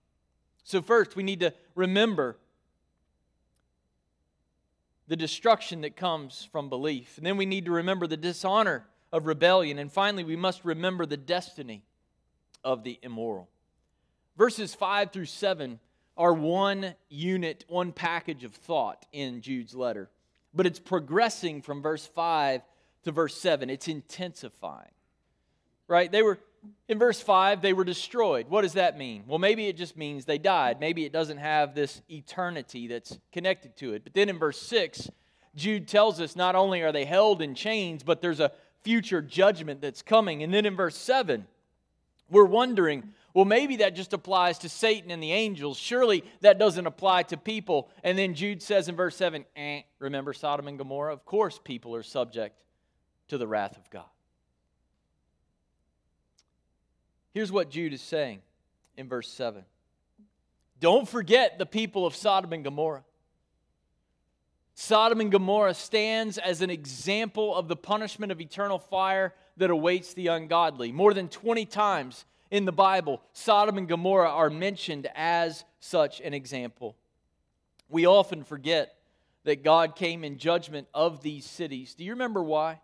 So, 0.64 0.82
first, 0.82 1.16
we 1.16 1.22
need 1.22 1.40
to 1.40 1.54
remember 1.74 2.36
the 5.08 5.16
destruction 5.16 5.82
that 5.82 5.96
comes 5.96 6.48
from 6.50 6.68
belief. 6.68 7.16
And 7.16 7.26
then 7.26 7.36
we 7.36 7.46
need 7.46 7.66
to 7.66 7.70
remember 7.70 8.06
the 8.06 8.16
dishonor 8.16 8.86
of 9.12 9.26
rebellion. 9.26 9.78
And 9.78 9.92
finally, 9.92 10.24
we 10.24 10.36
must 10.36 10.64
remember 10.64 11.06
the 11.06 11.16
destiny 11.16 11.84
of 12.64 12.82
the 12.82 12.98
immoral. 13.02 13.48
Verses 14.36 14.74
5 14.74 15.12
through 15.12 15.26
7 15.26 15.78
are 16.16 16.32
one 16.32 16.94
unit, 17.08 17.64
one 17.68 17.92
package 17.92 18.42
of 18.44 18.52
thought 18.52 19.06
in 19.12 19.40
Jude's 19.40 19.74
letter. 19.74 20.10
But 20.52 20.66
it's 20.66 20.80
progressing 20.80 21.62
from 21.62 21.82
verse 21.82 22.06
5 22.06 22.62
to 23.06 23.12
verse 23.12 23.34
7, 23.40 23.70
it's 23.70 23.88
intensifying. 23.88 24.90
Right? 25.88 26.10
They 26.10 26.22
were 26.22 26.40
in 26.88 26.98
verse 26.98 27.20
5, 27.20 27.62
they 27.62 27.72
were 27.72 27.84
destroyed. 27.84 28.48
What 28.48 28.62
does 28.62 28.72
that 28.72 28.98
mean? 28.98 29.22
Well, 29.28 29.38
maybe 29.38 29.68
it 29.68 29.76
just 29.76 29.96
means 29.96 30.24
they 30.24 30.38
died. 30.38 30.80
Maybe 30.80 31.04
it 31.04 31.12
doesn't 31.12 31.38
have 31.38 31.76
this 31.76 32.02
eternity 32.10 32.88
that's 32.88 33.16
connected 33.30 33.76
to 33.76 33.92
it. 33.92 34.02
But 34.02 34.14
then 34.14 34.28
in 34.28 34.38
verse 34.38 34.60
6, 34.60 35.08
Jude 35.54 35.86
tells 35.86 36.20
us 36.20 36.34
not 36.34 36.56
only 36.56 36.82
are 36.82 36.90
they 36.90 37.04
held 37.04 37.40
in 37.40 37.54
chains, 37.54 38.02
but 38.02 38.20
there's 38.20 38.40
a 38.40 38.50
future 38.82 39.22
judgment 39.22 39.80
that's 39.80 40.02
coming. 40.02 40.42
And 40.42 40.52
then 40.52 40.66
in 40.66 40.74
verse 40.74 40.96
7, 40.96 41.46
we're 42.28 42.44
wondering, 42.44 43.14
well, 43.32 43.44
maybe 43.44 43.76
that 43.76 43.94
just 43.94 44.12
applies 44.12 44.58
to 44.58 44.68
Satan 44.68 45.12
and 45.12 45.22
the 45.22 45.30
angels. 45.30 45.78
Surely 45.78 46.24
that 46.40 46.58
doesn't 46.58 46.86
apply 46.86 47.22
to 47.24 47.36
people. 47.36 47.88
And 48.02 48.18
then 48.18 48.34
Jude 48.34 48.60
says 48.60 48.88
in 48.88 48.96
verse 48.96 49.14
7, 49.14 49.44
eh, 49.54 49.82
remember 50.00 50.32
Sodom 50.32 50.66
and 50.66 50.78
Gomorrah? 50.78 51.12
Of 51.12 51.24
course, 51.24 51.60
people 51.62 51.94
are 51.94 52.02
subject 52.02 52.56
to 53.28 53.38
the 53.38 53.46
wrath 53.46 53.76
of 53.76 53.88
God. 53.90 54.04
Here's 57.32 57.52
what 57.52 57.70
Jude 57.70 57.92
is 57.92 58.00
saying 58.00 58.40
in 58.96 59.08
verse 59.08 59.28
7 59.28 59.64
Don't 60.80 61.08
forget 61.08 61.58
the 61.58 61.66
people 61.66 62.06
of 62.06 62.16
Sodom 62.16 62.52
and 62.52 62.64
Gomorrah. 62.64 63.04
Sodom 64.74 65.20
and 65.20 65.32
Gomorrah 65.32 65.74
stands 65.74 66.36
as 66.36 66.60
an 66.60 66.68
example 66.68 67.54
of 67.54 67.66
the 67.66 67.76
punishment 67.76 68.30
of 68.30 68.40
eternal 68.42 68.78
fire 68.78 69.32
that 69.56 69.70
awaits 69.70 70.12
the 70.12 70.26
ungodly. 70.26 70.92
More 70.92 71.14
than 71.14 71.28
20 71.28 71.64
times 71.64 72.26
in 72.50 72.66
the 72.66 72.72
Bible, 72.72 73.22
Sodom 73.32 73.78
and 73.78 73.88
Gomorrah 73.88 74.30
are 74.30 74.50
mentioned 74.50 75.08
as 75.14 75.64
such 75.80 76.20
an 76.20 76.34
example. 76.34 76.94
We 77.88 78.06
often 78.06 78.44
forget 78.44 78.96
that 79.44 79.62
God 79.62 79.96
came 79.96 80.24
in 80.24 80.38
judgment 80.38 80.88
of 80.92 81.22
these 81.22 81.46
cities. 81.46 81.94
Do 81.94 82.04
you 82.04 82.12
remember 82.12 82.42
why? 82.42 82.80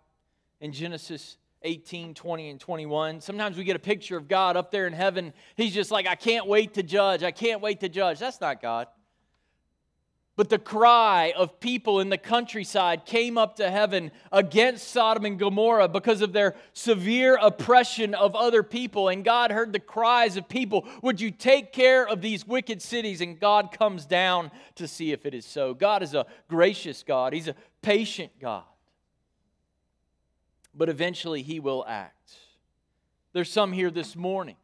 In 0.63 0.73
Genesis 0.73 1.39
18, 1.65 2.15
20, 2.15 2.51
and 2.51 2.61
21. 2.61 3.21
Sometimes 3.21 3.57
we 3.57 3.65
get 3.65 3.75
a 3.75 3.81
picture 3.81 4.17
of 4.17 4.29
God 4.29 4.57
up 4.57 4.71
there 4.71 4.87
in 4.87 4.93
heaven. 4.93 5.33
He's 5.57 5.75
just 5.75 5.91
like, 5.91 6.07
I 6.07 6.15
can't 6.15 6.47
wait 6.47 6.75
to 6.75 6.85
judge. 6.85 7.25
I 7.25 7.33
can't 7.33 7.61
wait 7.61 7.81
to 7.81 7.89
judge. 7.89 8.21
That's 8.21 8.41
not 8.41 8.63
God. 8.63 8.87
But 10.37 10.51
the 10.51 10.61
cry 10.61 11.35
of 11.37 11.59
people 11.59 11.99
in 11.99 12.11
the 12.11 12.17
countryside 12.17 13.07
came 13.07 13.37
up 13.37 13.57
to 13.57 13.71
heaven 13.71 14.13
against 14.31 14.89
Sodom 14.89 15.25
and 15.25 15.37
Gomorrah 15.37 15.89
because 15.89 16.23
of 16.23 16.33
their 16.33 16.55
severe 16.75 17.37
oppression 17.43 18.15
of 18.15 18.37
other 18.37 18.63
people. 18.63 19.09
And 19.09 19.25
God 19.25 19.51
heard 19.51 19.73
the 19.73 19.81
cries 19.81 20.37
of 20.37 20.49
people 20.49 20.87
Would 21.03 21.21
you 21.21 21.33
take 21.33 21.73
care 21.73 22.07
of 22.07 22.23
these 22.23 22.47
wicked 22.47 22.81
cities? 22.81 23.21
And 23.21 23.39
God 23.39 23.73
comes 23.73 24.07
down 24.07 24.53
to 24.77 24.87
see 24.87 25.11
if 25.11 25.27
it 25.27 25.35
is 25.35 25.45
so. 25.45 25.75
God 25.75 26.05
is 26.05 26.15
a 26.15 26.25
gracious 26.49 27.03
God, 27.03 27.33
He's 27.33 27.49
a 27.49 27.57
patient 27.83 28.31
God 28.41 28.63
but 30.75 30.89
eventually 30.89 31.43
he 31.43 31.61
will 31.61 31.85
act. 31.87 32.37
There's 33.33 33.51
some 33.51 33.73
here 33.73 33.91
this 33.91 34.15
morning. 34.17 34.57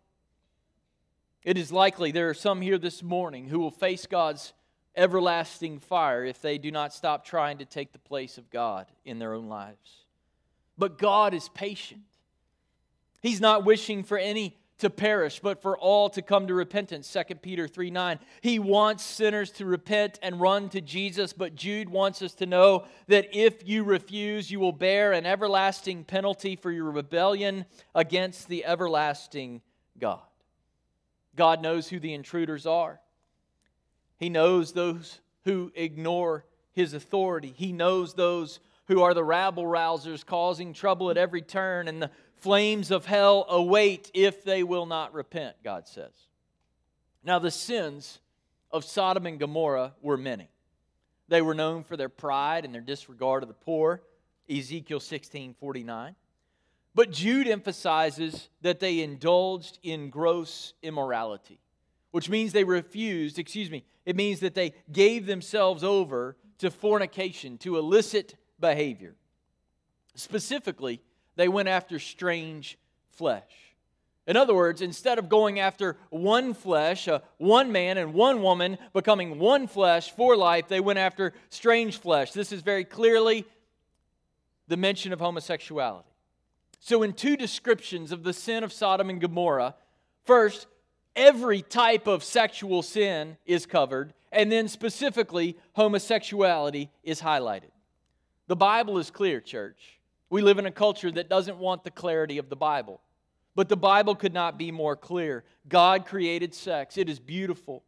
It 1.45 1.57
is 1.57 1.73
likely 1.73 2.13
there 2.13 2.29
are 2.29 2.35
some 2.35 2.61
here 2.61 2.79
this 2.79 3.03
morning 3.03 3.49
who 3.49 3.59
will 3.59 3.71
face 3.71 4.07
God's 4.07 4.53
everlasting 4.97 5.79
fire 5.79 6.25
if 6.25 6.43
they 6.43 6.59
do 6.59 6.71
not 6.71 6.93
stop 6.93 7.25
trying 7.25 7.59
to 7.59 7.65
take 7.65 7.93
the 7.93 7.99
place 7.99 8.37
of 8.37 8.51
God 8.51 8.87
in 9.05 9.19
their 9.19 9.35
own 9.35 9.49
lives. 9.49 10.05
But 10.77 10.99
God 10.99 11.35
is 11.35 11.49
patient. 11.51 12.03
He's 13.23 13.41
not 13.41 13.65
wishing 13.65 14.03
for 14.03 14.19
any 14.19 14.57
to 14.79 14.89
perish, 14.89 15.41
but 15.41 15.61
for 15.61 15.77
all 15.77 16.09
to 16.11 16.23
come 16.23 16.47
to 16.47 16.55
repentance. 16.55 17.13
2 17.13 17.37
Peter 17.37 17.67
3 17.67 17.91
9. 17.91 18.19
He 18.41 18.59
wants 18.59 19.05
sinners 19.05 19.51
to 19.53 19.65
repent 19.65 20.19
and 20.23 20.41
run 20.41 20.69
to 20.71 20.81
Jesus, 20.81 21.33
but 21.33 21.55
Jude 21.55 21.89
wants 21.89 22.23
us 22.23 22.35
to 22.35 22.47
know 22.47 22.87
that 23.09 23.29
if 23.37 23.67
you 23.69 23.85
refuse, 23.85 24.51
you 24.51 24.61
will 24.61 24.73
bear 24.73 25.13
an 25.13 25.27
everlasting 25.27 26.05
penalty 26.05 26.57
for 26.57 26.71
your 26.71 26.91
rebellion 26.91 27.65
against 27.95 28.49
the 28.49 28.65
everlasting 28.65 29.63
God. 29.99 30.21
God 31.35 31.61
knows 31.61 31.89
who 31.89 32.01
the 32.01 32.15
intruders 32.15 32.67
are, 32.67 33.01
He 34.17 34.29
knows 34.29 34.73
those 34.73 35.21
who 35.45 35.73
ignore 35.75 36.45
His 36.73 36.95
authority, 36.95 37.53
He 37.57 37.73
knows 37.73 38.15
those 38.15 38.61
who 38.87 39.03
are 39.03 39.13
the 39.13 39.25
rabble 39.25 39.65
rousers 39.65 40.25
causing 40.25 40.73
trouble 40.73 41.11
at 41.11 41.19
every 41.19 41.43
turn 41.43 41.89
and 41.89 42.01
the 42.01 42.11
flames 42.41 42.91
of 42.91 43.07
hell 43.07 43.47
await 43.49 44.11
if 44.15 44.45
they 44.45 44.63
will 44.63 44.87
not 44.87 45.15
repent, 45.15 45.57
God 45.63 45.87
says. 45.89 46.13
Now, 47.25 47.39
the 47.39 47.51
sins 47.51 48.21
of 48.71 48.85
Sodom 48.85 49.27
and 49.27 49.39
Gomorrah 49.39 49.95
were 50.01 50.17
many. 50.17 50.49
They 51.29 51.43
were 51.43 51.55
known 51.55 51.85
for 51.85 51.97
their 51.97 52.09
pride 52.09 52.65
and 52.65 52.75
their 52.75 52.81
disregard 52.81 53.43
of 53.43 53.49
the 53.49 53.55
poor, 53.55 54.03
Ezekiel 54.49 55.01
16 55.01 55.55
49. 55.55 56.15
But 56.95 57.11
Jude 57.11 57.47
emphasizes 57.47 58.49
that 58.63 58.81
they 58.81 59.01
indulged 59.01 59.79
in 59.83 60.11
gross 60.11 60.73
immorality, 60.83 61.61
which 62.11 62.29
means 62.29 62.53
they 62.53 62.65
refused, 62.65 63.39
excuse 63.39 63.71
me, 63.71 63.85
it 64.05 64.17
means 64.17 64.41
that 64.41 64.55
they 64.55 64.73
gave 64.91 65.27
themselves 65.27 65.85
over 65.85 66.37
to 66.59 66.71
fornication, 66.71 67.59
to 67.59 67.77
illicit 67.77 68.35
behavior. 68.59 69.15
Specifically, 70.15 71.01
they 71.39 71.49
went 71.49 71.69
after 71.69 72.01
strange 72.01 72.77
flesh. 73.13 73.45
In 74.27 74.37
other 74.37 74.55
words, 74.55 74.83
instead 74.83 75.19
of 75.19 75.29
going 75.29 75.61
after 75.61 75.97
one 76.11 76.53
flesh, 76.53 77.07
uh, 77.07 77.21
one 77.39 77.71
man 77.71 77.97
and 77.97 78.13
one 78.13 78.43
woman 78.43 78.77
becoming 78.93 79.39
one 79.39 79.69
flesh 79.69 80.11
for 80.11 80.37
life, 80.37 80.67
they 80.67 80.81
went 80.81 80.99
after 80.99 81.33
strange 81.49 81.99
flesh. 81.99 82.33
This 82.33 82.51
is 82.51 82.61
very 82.61 82.85
clearly 82.85 83.47
the 84.67 84.77
mention 84.77 85.13
of 85.13 85.21
homosexuality. 85.21 86.09
So, 86.81 87.05
in 87.05 87.13
two 87.13 87.37
descriptions 87.37 88.11
of 88.11 88.25
the 88.25 88.33
sin 88.33 88.65
of 88.65 88.73
Sodom 88.73 89.09
and 89.09 89.21
Gomorrah, 89.21 89.77
first, 90.25 90.67
every 91.15 91.63
type 91.63 92.09
of 92.09 92.25
sexual 92.25 92.83
sin 92.83 93.37
is 93.47 93.65
covered, 93.65 94.13
and 94.33 94.51
then 94.51 94.67
specifically, 94.67 95.57
homosexuality 95.75 96.91
is 97.05 97.21
highlighted. 97.21 97.71
The 98.49 98.57
Bible 98.57 98.99
is 98.99 99.11
clear, 99.13 99.41
church. 99.41 99.98
We 100.31 100.43
live 100.43 100.59
in 100.59 100.67
a 100.67 100.71
culture 100.71 101.11
that 101.11 101.29
doesn't 101.29 101.59
want 101.59 101.85
the 101.85 101.91
clarity 101.91 102.39
of 102.39 102.49
the 102.49 102.57
Bible. 102.57 103.01
But 103.55 103.69
the 103.69 103.77
Bible 103.77 104.15
could 104.15 104.35
not 104.35 104.59
be 104.59 104.71
more 104.71 104.95
clear. 104.95 105.45
God 105.69 106.07
created 106.07 106.55
sex. 106.55 106.97
It 106.97 107.09
is 107.09 107.19
beautiful. 107.19 107.83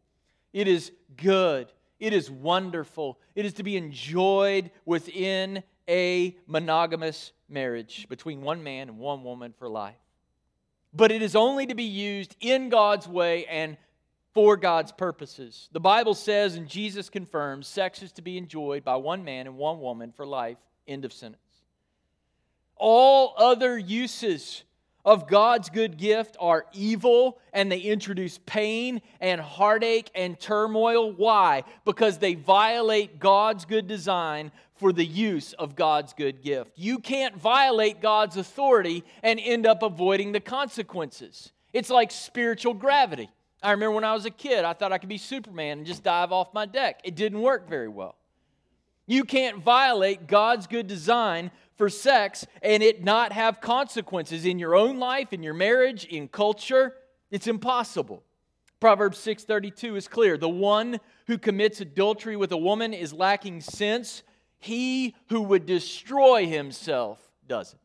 It 0.53 0.67
is 0.67 0.91
good. 1.17 1.71
It 1.99 2.13
is 2.13 2.31
wonderful. 2.31 3.21
It 3.35 3.45
is 3.45 3.53
to 3.55 3.63
be 3.63 3.77
enjoyed 3.77 4.71
within 4.85 5.63
a 5.89 6.37
monogamous 6.47 7.33
marriage 7.49 8.09
between 8.09 8.41
one 8.41 8.63
man 8.63 8.89
and 8.89 8.99
one 8.99 9.23
woman 9.23 9.53
for 9.59 9.69
life. 9.69 9.95
But 10.95 11.13
it 11.13 11.23
is 11.23 11.37
only 11.37 11.67
to 11.67 11.75
be 11.75 11.85
used 11.85 12.35
in 12.41 12.69
God's 12.69 13.07
way 13.07 13.45
and 13.47 13.77
for 14.33 14.57
God's 14.57 14.93
purposes. 14.93 15.69
The 15.73 15.81
Bible 15.81 16.15
says, 16.15 16.55
and 16.55 16.69
Jesus 16.69 17.11
confirms, 17.11 17.67
sex 17.67 18.03
is 18.03 18.13
to 18.13 18.23
be 18.23 18.39
enjoyed 18.39 18.83
by 18.83 18.97
one 18.97 19.25
man 19.25 19.47
and 19.47 19.57
one 19.57 19.81
woman 19.81 20.13
for 20.17 20.27
life. 20.27 20.57
End 20.89 21.05
of 21.05 21.13
sentence 21.13 21.50
all 22.81 23.35
other 23.37 23.79
uses 23.79 24.65
of 25.05 25.29
God's 25.29 25.71
good 25.71 25.97
gift 25.97 26.37
are 26.41 26.67
evil 26.73 27.39
and 27.53 27.71
they 27.71 27.79
introduce 27.79 28.39
pain 28.39 29.01
and 29.21 29.41
heartache 29.41 30.11
and 30.15 30.39
turmoil. 30.39 31.13
Why? 31.13 31.65
Because 31.85 32.19
they 32.19 32.35
violate 32.35 33.19
God's 33.19 33.65
good 33.65 33.87
design 33.87 34.51
for 34.77 34.93
the 34.93 35.05
use 35.05 35.53
of 35.55 35.77
God's 35.77 36.13
good 36.13 36.43
gift. 36.43 36.73
You 36.77 36.99
can't 36.99 37.37
violate 37.37 38.01
God's 38.01 38.37
authority 38.37 39.05
and 39.23 39.39
end 39.39 39.67
up 39.67 39.83
avoiding 39.83 40.33
the 40.33 40.41
consequences. 40.41 41.53
It's 41.73 41.91
like 41.91 42.11
spiritual 42.11 42.75
gravity. 42.75 43.31
I 43.63 43.73
remember 43.73 43.95
when 43.95 44.05
I 44.05 44.15
was 44.15 44.25
a 44.25 44.31
kid, 44.31 44.65
I 44.65 44.73
thought 44.73 44.93
I 44.93 44.99
could 44.99 45.09
be 45.09 45.19
Superman 45.19 45.79
and 45.79 45.87
just 45.87 46.03
dive 46.03 46.33
off 46.33 46.55
my 46.55 46.65
deck. 46.65 47.01
It 47.05 47.15
didn't 47.15 47.43
work 47.43 47.69
very 47.69 47.89
well. 47.89 48.17
You 49.07 49.25
can't 49.25 49.59
violate 49.59 50.27
God's 50.27 50.67
good 50.67 50.87
design 50.87 51.51
for 51.81 51.89
sex 51.89 52.47
and 52.61 52.83
it 52.83 53.03
not 53.03 53.33
have 53.33 53.63
consequences 53.63 54.45
in 54.45 54.59
your 54.59 54.75
own 54.75 54.99
life, 54.99 55.33
in 55.33 55.43
your 55.43 55.55
marriage, 55.55 56.05
in 56.05 56.29
culture. 56.29 56.95
It's 57.31 57.47
impossible. 57.47 58.23
Proverbs 58.81 59.17
6:32 59.17 59.97
is 59.97 60.07
clear. 60.07 60.37
The 60.37 60.47
one 60.47 61.01
who 61.27 61.39
commits 61.39 61.81
adultery 61.81 62.37
with 62.37 62.53
a 62.53 62.57
woman 62.59 62.93
is 62.93 63.15
lacking 63.15 63.63
sense. 63.63 64.23
He 64.59 65.15
who 65.31 65.41
would 65.41 65.65
destroy 65.65 66.47
himself 66.47 67.19
does 67.49 67.73
it. 67.73 67.81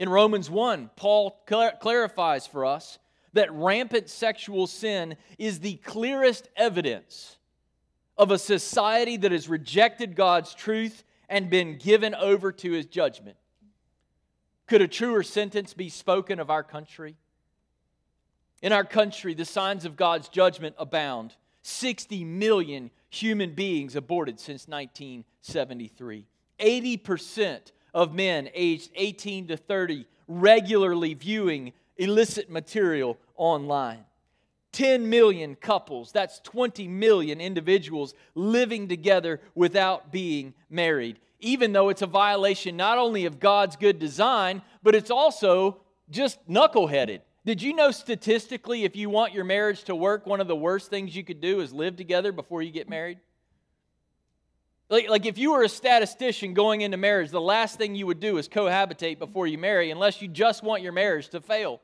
In 0.00 0.08
Romans 0.08 0.50
1, 0.50 0.90
Paul 0.96 1.40
clarifies 1.46 2.48
for 2.48 2.66
us 2.66 2.98
that 3.32 3.52
rampant 3.52 4.10
sexual 4.10 4.66
sin 4.66 5.16
is 5.38 5.60
the 5.60 5.76
clearest 5.76 6.48
evidence 6.56 7.38
of 8.16 8.32
a 8.32 8.38
society 8.38 9.16
that 9.18 9.30
has 9.30 9.48
rejected 9.48 10.16
God's 10.16 10.52
truth 10.52 11.04
and 11.28 11.50
been 11.50 11.76
given 11.76 12.14
over 12.14 12.52
to 12.52 12.72
his 12.72 12.86
judgment. 12.86 13.36
Could 14.66 14.82
a 14.82 14.88
truer 14.88 15.22
sentence 15.22 15.74
be 15.74 15.88
spoken 15.88 16.38
of 16.38 16.50
our 16.50 16.62
country? 16.62 17.16
In 18.60 18.72
our 18.72 18.84
country, 18.84 19.34
the 19.34 19.44
signs 19.44 19.84
of 19.84 19.96
God's 19.96 20.28
judgment 20.28 20.74
abound. 20.78 21.34
60 21.62 22.24
million 22.24 22.90
human 23.10 23.54
beings 23.54 23.96
aborted 23.96 24.38
since 24.38 24.66
1973. 24.68 26.26
80% 26.58 27.60
of 27.94 28.14
men 28.14 28.48
aged 28.54 28.90
18 28.94 29.48
to 29.48 29.56
30 29.56 30.06
regularly 30.26 31.14
viewing 31.14 31.72
illicit 31.96 32.50
material 32.50 33.16
online. 33.36 34.04
10 34.72 35.08
million 35.08 35.54
couples, 35.54 36.12
that's 36.12 36.40
20 36.40 36.88
million 36.88 37.40
individuals 37.40 38.14
living 38.34 38.88
together 38.88 39.40
without 39.54 40.12
being 40.12 40.54
married, 40.68 41.18
even 41.40 41.72
though 41.72 41.88
it's 41.88 42.02
a 42.02 42.06
violation 42.06 42.76
not 42.76 42.98
only 42.98 43.24
of 43.24 43.40
God's 43.40 43.76
good 43.76 43.98
design, 43.98 44.62
but 44.82 44.94
it's 44.94 45.10
also 45.10 45.80
just 46.10 46.46
knuckleheaded. 46.48 47.20
Did 47.46 47.62
you 47.62 47.74
know 47.74 47.90
statistically, 47.90 48.84
if 48.84 48.94
you 48.94 49.08
want 49.08 49.32
your 49.32 49.44
marriage 49.44 49.84
to 49.84 49.94
work, 49.94 50.26
one 50.26 50.40
of 50.40 50.48
the 50.48 50.56
worst 50.56 50.90
things 50.90 51.16
you 51.16 51.24
could 51.24 51.40
do 51.40 51.60
is 51.60 51.72
live 51.72 51.96
together 51.96 52.30
before 52.30 52.60
you 52.62 52.70
get 52.70 52.90
married? 52.90 53.18
Like, 54.90 55.08
like 55.08 55.26
if 55.26 55.38
you 55.38 55.52
were 55.52 55.62
a 55.62 55.68
statistician 55.68 56.52
going 56.54 56.82
into 56.82 56.96
marriage, 56.96 57.30
the 57.30 57.40
last 57.40 57.78
thing 57.78 57.94
you 57.94 58.06
would 58.06 58.20
do 58.20 58.36
is 58.38 58.48
cohabitate 58.48 59.18
before 59.18 59.46
you 59.46 59.56
marry, 59.56 59.90
unless 59.90 60.20
you 60.20 60.28
just 60.28 60.62
want 60.62 60.82
your 60.82 60.92
marriage 60.92 61.28
to 61.30 61.40
fail 61.40 61.80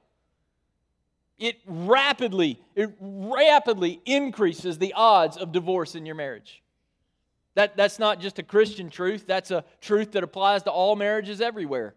it 1.39 1.61
rapidly, 1.67 2.61
it 2.75 2.91
rapidly 3.01 4.01
increases 4.05 4.79
the 4.79 4.93
odds 4.95 5.37
of 5.37 5.53
divorce 5.53 5.95
in 5.95 6.07
your 6.07 6.15
marriage. 6.15 6.63
That, 7.55 7.77
that's 7.77 7.99
not 7.99 8.21
just 8.21 8.39
a 8.39 8.43
Christian 8.43 8.91
truth, 8.91 9.27
that's 9.27 9.51
a 9.51 9.65
truth 9.81 10.13
that 10.13 10.25
applies 10.25 10.63
to 10.65 10.71
all 10.71 10.97
marriages 10.97 11.41
everywhere. 11.41 11.95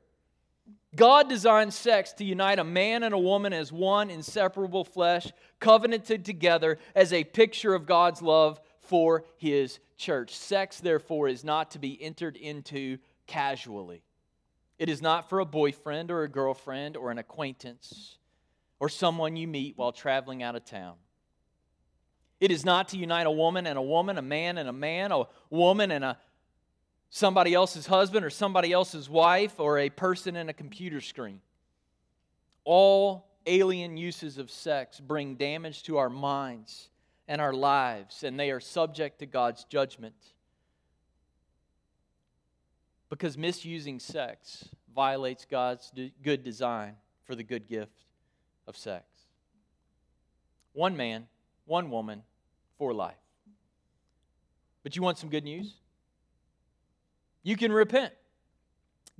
God 0.96 1.30
designed 1.30 1.74
sex 1.74 2.14
to 2.14 2.24
unite 2.24 2.60
a 2.60 2.64
man 2.64 3.04
and 3.04 3.14
a 3.14 3.20
woman 3.20 3.54
as 3.54 3.72
one 3.72 4.10
inseparable 4.10 4.84
flesh, 4.84 5.32
covenanted 5.60 6.26
together 6.26 6.80
as 6.96 7.14
a 7.14 7.24
picture 7.24 7.76
of 7.76 7.86
God's 7.86 8.22
love 8.22 8.60
for 8.80 9.26
his 9.38 9.80
church. 9.98 10.36
Sex, 10.36 10.80
therefore, 10.80 11.28
is 11.28 11.44
not 11.44 11.72
to 11.72 11.80
be 11.80 12.02
entered 12.02 12.38
into 12.38 12.98
casually. 13.28 14.02
It 14.80 14.90
is 14.90 15.02
not 15.02 15.30
for 15.30 15.40
a 15.40 15.46
boyfriend 15.46 16.10
or 16.10 16.24
a 16.24 16.30
girlfriend 16.30 16.96
or 16.98 17.12
an 17.12 17.18
acquaintance 17.18 18.17
or 18.80 18.90
someone 18.90 19.36
you 19.36 19.48
meet 19.48 19.78
while 19.78 19.92
traveling 19.92 20.44
out 20.44 20.56
of 20.56 20.66
town. 20.66 20.96
It 22.40 22.52
is 22.52 22.64
not 22.64 22.90
to 22.90 22.98
unite 22.98 23.26
a 23.26 23.32
woman 23.32 23.66
and 23.66 23.78
a 23.78 23.82
woman, 23.82 24.18
a 24.18 24.22
man 24.22 24.58
and 24.58 24.70
a 24.70 24.74
man, 24.74 25.12
a 25.12 25.24
woman 25.50 25.92
and 25.92 26.06
a 26.06 26.18
somebody 27.10 27.54
else's 27.54 27.88
husband 27.88 28.26
or 28.26 28.30
somebody 28.30 28.72
else's 28.72 29.10
wife 29.10 29.60
or 29.60 29.80
a 29.80 29.90
person 29.90 30.36
in 30.36 30.50
a 30.50 30.54
computer 30.54 31.02
screen. 31.02 31.42
All 32.64 33.26
alien 33.46 33.98
uses 33.98 34.38
of 34.38 34.52
sex 34.52 35.00
bring 35.00 35.36
damage 35.36 35.84
to 35.84 35.98
our 35.98 36.10
minds 36.10 36.90
and 37.28 37.42
our 37.42 37.54
lives, 37.54 38.24
and 38.24 38.40
they 38.40 38.52
are 38.52 38.60
subject 38.60 39.20
to 39.20 39.26
God's 39.26 39.64
judgment. 39.64 40.16
Because 43.10 43.38
misusing 43.38 44.00
sex 44.00 44.68
violates 44.94 45.46
God's 45.46 45.92
good 46.22 46.44
design 46.44 46.96
for 47.26 47.36
the 47.36 47.44
good 47.44 47.68
gift 47.68 48.07
of 48.68 48.78
sex. 48.78 49.06
One 50.74 50.96
man, 50.96 51.28
one 51.66 51.90
woman, 51.90 52.24
for 52.78 52.94
life. 52.94 53.16
But 54.84 54.96
you 54.96 55.02
want 55.02 55.18
some 55.18 55.30
good 55.30 55.44
news? 55.44 55.74
You 57.44 57.56
can 57.58 57.72
repent. 57.72 58.14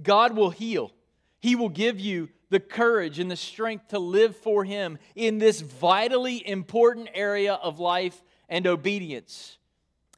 God 0.02 0.36
will 0.36 0.50
heal. 0.50 0.92
He 1.40 1.56
will 1.56 1.70
give 1.70 2.00
you 2.00 2.30
the 2.50 2.60
courage 2.60 3.20
and 3.20 3.30
the 3.30 3.36
strength 3.36 3.90
to 3.90 4.00
live 4.00 4.36
for 4.36 4.64
Him 4.64 4.98
in 5.16 5.38
this 5.38 5.62
vitally 5.62 6.48
important 6.48 7.10
area 7.14 7.54
of 7.54 7.80
life 7.80 8.22
and 8.48 8.68
obedience. 8.68 9.58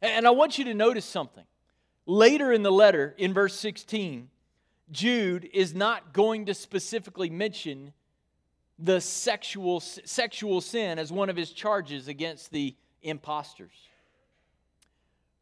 And 0.01 0.27
I 0.27 0.31
want 0.31 0.57
you 0.57 0.65
to 0.65 0.73
notice 0.73 1.05
something. 1.05 1.43
Later 2.05 2.51
in 2.51 2.63
the 2.63 2.71
letter, 2.71 3.13
in 3.17 3.33
verse 3.33 3.53
16, 3.55 4.29
Jude 4.91 5.49
is 5.53 5.73
not 5.73 6.13
going 6.13 6.45
to 6.47 6.53
specifically 6.53 7.29
mention 7.29 7.93
the 8.81 9.01
sexual, 9.01 9.79
sexual 9.79 10.61
sin 10.61 10.99
as 10.99 11.11
one 11.11 11.29
of 11.29 11.35
his 11.35 11.51
charges 11.51 12.07
against 12.07 12.51
the 12.51 12.75
impostors. 13.01 13.89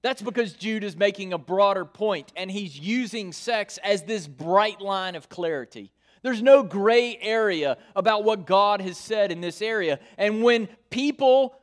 That's 0.02 0.21
because 0.21 0.54
Jude 0.54 0.84
is 0.84 0.95
making 0.95 1.34
a 1.34 1.38
broader 1.38 1.86
point 1.86 2.32
and 2.36 2.50
he's 2.50 2.80
using 2.80 3.32
sex 3.32 3.78
as 3.84 4.04
this 4.04 4.28
bright 4.28 4.82
line 4.82 5.15
of 5.15 5.30
clarity. 5.30 5.91
There's 6.21 6.41
no 6.41 6.63
gray 6.63 7.17
area 7.21 7.78
about 7.95 8.23
what 8.23 8.45
God 8.45 8.82
has 8.82 8.97
said 8.97 9.32
in 9.32 9.41
this 9.41 9.62
area. 9.62 10.00
And 10.17 10.43
when 10.43 10.67
people 10.89 11.56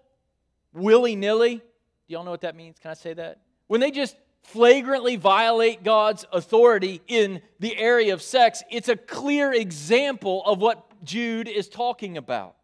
willy 0.73 1.17
nilly, 1.17 1.57
do 1.57 1.63
y'all 2.09 2.25
know 2.25 2.31
what 2.31 2.43
that 2.43 2.57
means? 2.57 2.79
Can 2.79 2.91
I 2.91 2.95
say 2.95 3.15
that? 3.15 3.41
When 3.67 3.81
they 3.81 3.91
just 3.91 4.17
flagrantly 4.43 5.17
violate 5.17 5.83
God's 5.83 6.27
authority 6.33 7.01
in 7.07 7.41
the 7.61 7.77
area 7.77 8.13
of 8.13 8.21
sex, 8.21 8.63
it's 8.71 8.89
a 8.89 8.97
clear 8.97 9.53
example 9.53 10.45
of 10.45 10.61
what 10.61 10.87
Jude 11.05 11.49
is 11.49 11.69
talking 11.69 12.17
about. 12.17 12.57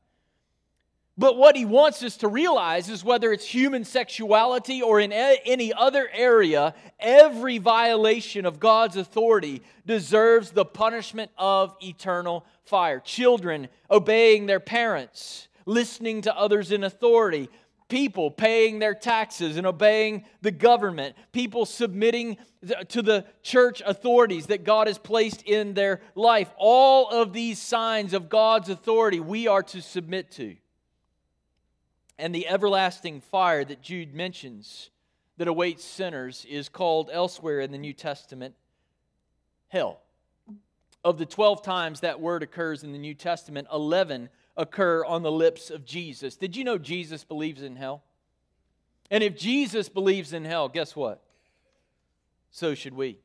But 1.19 1.37
what 1.37 1.55
he 1.55 1.67
wants 1.67 2.03
us 2.03 2.17
to 2.19 2.29
realize 2.29 2.89
is 2.89 3.05
whether 3.05 3.31
it's 3.31 3.45
human 3.45 3.85
sexuality 3.85 4.81
or 4.81 5.01
in 5.01 5.13
any 5.13 5.71
other 5.71 6.09
area, 6.15 6.75
every 6.99 7.59
violation 7.59 8.47
of 8.47 8.59
God's 8.59 8.97
authority 8.97 9.61
deserves 9.85 10.51
the 10.51 10.65
punishment 10.65 11.31
of 11.37 11.77
eternal 11.83 12.47
fire. 12.65 13.01
Children 13.01 13.69
obeying 13.91 14.47
their 14.47 14.61
parents, 14.61 15.49
listening 15.67 16.23
to 16.23 16.35
others 16.35 16.73
in 16.73 16.85
authority, 16.85 17.51
people 17.91 18.31
paying 18.31 18.79
their 18.79 18.95
taxes 18.95 19.59
and 19.59 19.67
obeying 19.67 20.25
the 20.41 20.51
government, 20.51 21.15
people 21.33 21.67
submitting 21.67 22.39
to 22.89 23.03
the 23.03 23.27
church 23.43 23.83
authorities 23.85 24.47
that 24.47 24.65
God 24.65 24.87
has 24.87 24.97
placed 24.97 25.43
in 25.43 25.75
their 25.75 26.01
life. 26.15 26.51
All 26.57 27.11
of 27.11 27.35
these 27.35 27.61
signs 27.61 28.15
of 28.15 28.31
God's 28.31 28.71
authority 28.71 29.21
we 29.21 29.47
are 29.47 29.63
to 29.65 29.83
submit 29.83 30.31
to. 30.33 30.57
And 32.19 32.35
the 32.35 32.49
everlasting 32.49 33.21
fire 33.21 33.65
that 33.65 33.83
Jude 33.83 34.15
mentions 34.15 34.91
that 35.37 35.49
awaits 35.49 35.85
sinners 35.85 36.47
is 36.49 36.69
called 36.69 37.11
elsewhere 37.13 37.61
in 37.61 37.73
the 37.73 37.79
New 37.79 37.95
Testament 37.95 38.55
hell. 39.69 40.01
Of 41.03 41.17
the 41.17 41.25
12 41.25 41.63
times 41.63 42.01
that 42.01 42.21
word 42.21 42.43
occurs 42.43 42.85
in 42.85 42.93
the 42.93 42.99
New 42.99 43.15
Testament, 43.15 43.69
11 43.73 44.29
occur 44.57 45.05
on 45.05 45.23
the 45.23 45.33
lips 45.33 45.71
of 45.71 45.85
Jesus. 45.85 46.37
Did 46.37 46.57
you 46.57 46.65
know 46.65 46.79
Jesus 46.79 47.25
believes 47.25 47.63
in 47.63 47.77
hell? 47.77 48.03
And 49.11 49.25
if 49.25 49.37
Jesus 49.37 49.89
believes 49.89 50.33
in 50.33 50.45
hell, 50.45 50.69
guess 50.69 50.95
what? 50.95 51.23
So 52.51 52.75
should 52.75 52.95
we. 52.95 53.19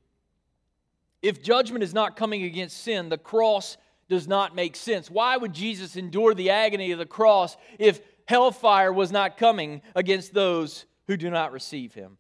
If 1.22 1.42
judgment 1.42 1.84
is 1.84 1.94
not 1.94 2.16
coming 2.16 2.44
against 2.44 2.84
sin, 2.84 3.10
the 3.10 3.18
cross 3.18 3.78
does 4.10 4.28
not 4.28 4.56
make 4.56 4.76
sense. 4.76 5.10
Why 5.10 5.38
would 5.38 5.54
Jesus 5.54 5.96
endure 5.96 6.34
the 6.34 6.52
agony 6.52 6.92
of 6.92 7.00
the 7.00 7.06
cross 7.06 7.58
if 7.80 8.02
hellfire 8.28 8.94
was 8.94 9.12
not 9.12 9.38
coming 9.38 9.82
against 9.96 10.34
those 10.34 10.86
who 11.08 11.18
do 11.18 11.30
not 11.30 11.52
receive 11.52 11.94
him? 11.94 12.18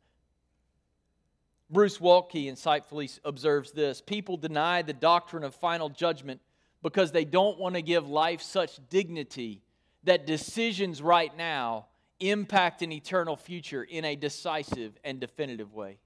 Bruce 1.69 1.97
Waltke 1.97 2.51
insightfully 2.51 3.19
observes 3.23 3.71
this 3.71 4.01
People 4.01 4.37
deny 4.37 4.81
the 4.81 4.93
doctrine 4.93 5.43
of 5.43 5.55
final 5.55 5.89
judgment 5.89 6.41
because 6.85 7.11
they 7.11 7.25
don't 7.25 7.57
want 7.57 7.73
to 7.73 7.81
give 7.81 8.07
life 8.07 8.43
such 8.43 8.79
dignity 8.91 9.63
that 10.03 10.27
decisions 10.27 11.01
right 11.01 11.35
now 11.35 11.87
impact 12.19 12.83
an 12.83 12.91
eternal 12.91 13.35
future 13.35 13.81
in 13.81 14.05
a 14.05 14.15
decisive 14.15 14.95
and 15.03 15.19
definitive 15.19 15.73
way. 15.73 15.97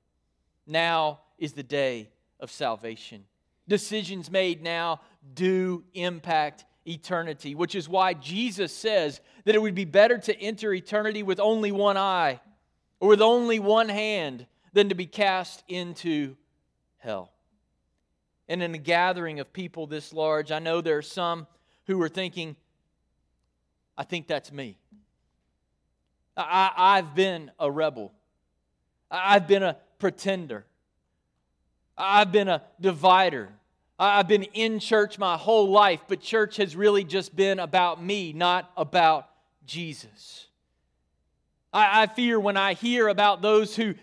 Now 0.66 1.20
is 1.38 1.52
the 1.52 1.64
day 1.64 2.08
of 2.40 2.50
salvation. 2.50 3.26
Decisions 3.68 4.32
made 4.32 4.64
now 4.64 5.02
do 5.34 5.84
impact 5.96 6.64
eternity, 6.88 7.56
which 7.56 7.76
is 7.76 7.90
why 7.90 8.14
Jesus 8.14 8.74
says 8.74 9.20
that 9.44 9.56
it 9.56 9.62
would 9.62 9.76
be 9.76 9.84
better 9.84 10.18
to 10.18 10.42
enter 10.42 10.74
eternity 10.74 11.24
with 11.24 11.42
only 11.42 11.74
one 11.74 11.98
eye 11.98 12.40
or 13.02 13.10
with 13.10 13.22
only 13.22 13.60
one 13.60 13.90
hand 13.90 14.48
than 14.72 14.88
to 14.88 14.96
be 14.96 15.08
cast 15.08 15.62
into 15.68 16.38
hell. 17.00 17.34
And 18.50 18.62
in 18.64 18.74
a 18.74 18.80
gathering 18.80 19.40
of 19.40 19.54
people 19.54 19.88
this 19.88 20.12
large, 20.12 20.52
I 20.52 20.60
know 20.60 20.82
there 20.82 20.98
are 20.98 21.04
some 21.04 21.48
who 21.86 22.02
are 22.02 22.10
thinking, 22.10 22.56
I 23.96 24.04
think 24.04 24.28
that's 24.28 24.52
me. 24.52 24.78
I, 26.36 26.72
I've 26.76 27.14
been 27.16 27.52
a 27.60 27.70
rebel. 27.70 28.12
I've 29.12 29.48
been 29.48 29.64
a 29.64 29.78
pretender. 30.00 30.66
I've 31.98 32.32
been 32.32 32.48
a 32.48 32.64
divider. 32.82 33.50
I've 34.00 34.28
been 34.28 34.44
in 34.44 34.80
church 34.80 35.20
my 35.20 35.38
whole 35.38 35.70
life, 35.70 36.02
but 36.08 36.22
church 36.22 36.58
has 36.58 36.76
really 36.76 37.04
just 37.04 37.36
been 37.36 37.60
about 37.60 38.04
me, 38.04 38.34
not 38.34 38.72
about 38.78 39.30
Jesus. 39.66 40.48
I, 41.72 42.04
I 42.04 42.08
fear 42.08 42.40
when 42.40 42.58
I 42.58 42.74
hear 42.74 43.10
about 43.10 43.42
those 43.42 43.76
who 43.76 43.96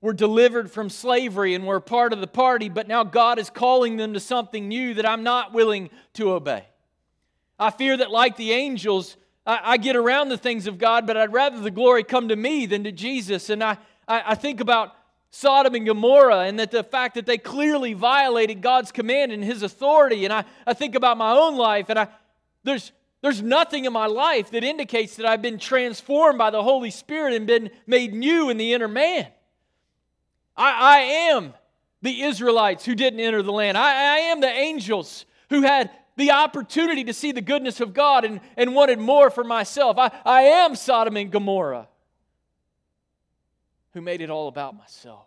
were 0.00 0.12
delivered 0.12 0.70
from 0.70 0.88
slavery 0.88 1.54
and 1.54 1.66
were 1.66 1.80
part 1.80 2.12
of 2.12 2.20
the 2.20 2.26
party, 2.26 2.68
but 2.68 2.88
now 2.88 3.04
God 3.04 3.38
is 3.38 3.50
calling 3.50 3.96
them 3.96 4.14
to 4.14 4.20
something 4.20 4.66
new 4.66 4.94
that 4.94 5.06
I'm 5.06 5.22
not 5.22 5.52
willing 5.52 5.90
to 6.14 6.32
obey. 6.32 6.64
I 7.58 7.70
fear 7.70 7.96
that, 7.96 8.10
like 8.10 8.36
the 8.36 8.52
angels, 8.52 9.16
I, 9.46 9.60
I 9.62 9.76
get 9.76 9.96
around 9.96 10.30
the 10.30 10.38
things 10.38 10.66
of 10.66 10.78
God, 10.78 11.06
but 11.06 11.16
I'd 11.16 11.32
rather 11.32 11.60
the 11.60 11.70
glory 11.70 12.02
come 12.02 12.28
to 12.28 12.36
me 12.36 12.64
than 12.64 12.84
to 12.84 12.92
Jesus. 12.92 13.50
And 13.50 13.62
I, 13.62 13.76
I, 14.08 14.22
I 14.28 14.34
think 14.34 14.60
about 14.60 14.94
Sodom 15.28 15.74
and 15.74 15.84
Gomorrah 15.84 16.40
and 16.40 16.58
that 16.58 16.70
the 16.70 16.82
fact 16.82 17.14
that 17.16 17.26
they 17.26 17.36
clearly 17.36 17.92
violated 17.92 18.62
God's 18.62 18.90
command 18.90 19.32
and 19.32 19.44
his 19.44 19.62
authority. 19.62 20.24
And 20.24 20.32
I, 20.32 20.44
I 20.66 20.72
think 20.72 20.94
about 20.94 21.18
my 21.18 21.32
own 21.32 21.56
life, 21.56 21.90
and 21.90 21.98
I, 21.98 22.08
there's, 22.64 22.92
there's 23.20 23.42
nothing 23.42 23.84
in 23.84 23.92
my 23.92 24.06
life 24.06 24.50
that 24.52 24.64
indicates 24.64 25.16
that 25.16 25.26
I've 25.26 25.42
been 25.42 25.58
transformed 25.58 26.38
by 26.38 26.48
the 26.48 26.62
Holy 26.62 26.90
Spirit 26.90 27.34
and 27.34 27.46
been 27.46 27.70
made 27.86 28.14
new 28.14 28.48
in 28.48 28.56
the 28.56 28.72
inner 28.72 28.88
man. 28.88 29.26
I, 30.60 30.98
I 30.98 30.98
am 31.32 31.54
the 32.02 32.22
Israelites 32.22 32.84
who 32.84 32.94
didn't 32.94 33.20
enter 33.20 33.42
the 33.42 33.50
land. 33.50 33.78
I, 33.78 34.16
I 34.16 34.18
am 34.18 34.40
the 34.40 34.50
angels 34.50 35.24
who 35.48 35.62
had 35.62 35.90
the 36.16 36.32
opportunity 36.32 37.04
to 37.04 37.14
see 37.14 37.32
the 37.32 37.40
goodness 37.40 37.80
of 37.80 37.94
God 37.94 38.26
and, 38.26 38.40
and 38.58 38.74
wanted 38.74 38.98
more 38.98 39.30
for 39.30 39.42
myself. 39.42 39.96
I, 39.98 40.12
I 40.24 40.42
am 40.42 40.76
Sodom 40.76 41.16
and 41.16 41.30
Gomorrah 41.30 41.88
who 43.94 44.02
made 44.02 44.20
it 44.20 44.28
all 44.28 44.48
about 44.48 44.76
myself 44.76 45.26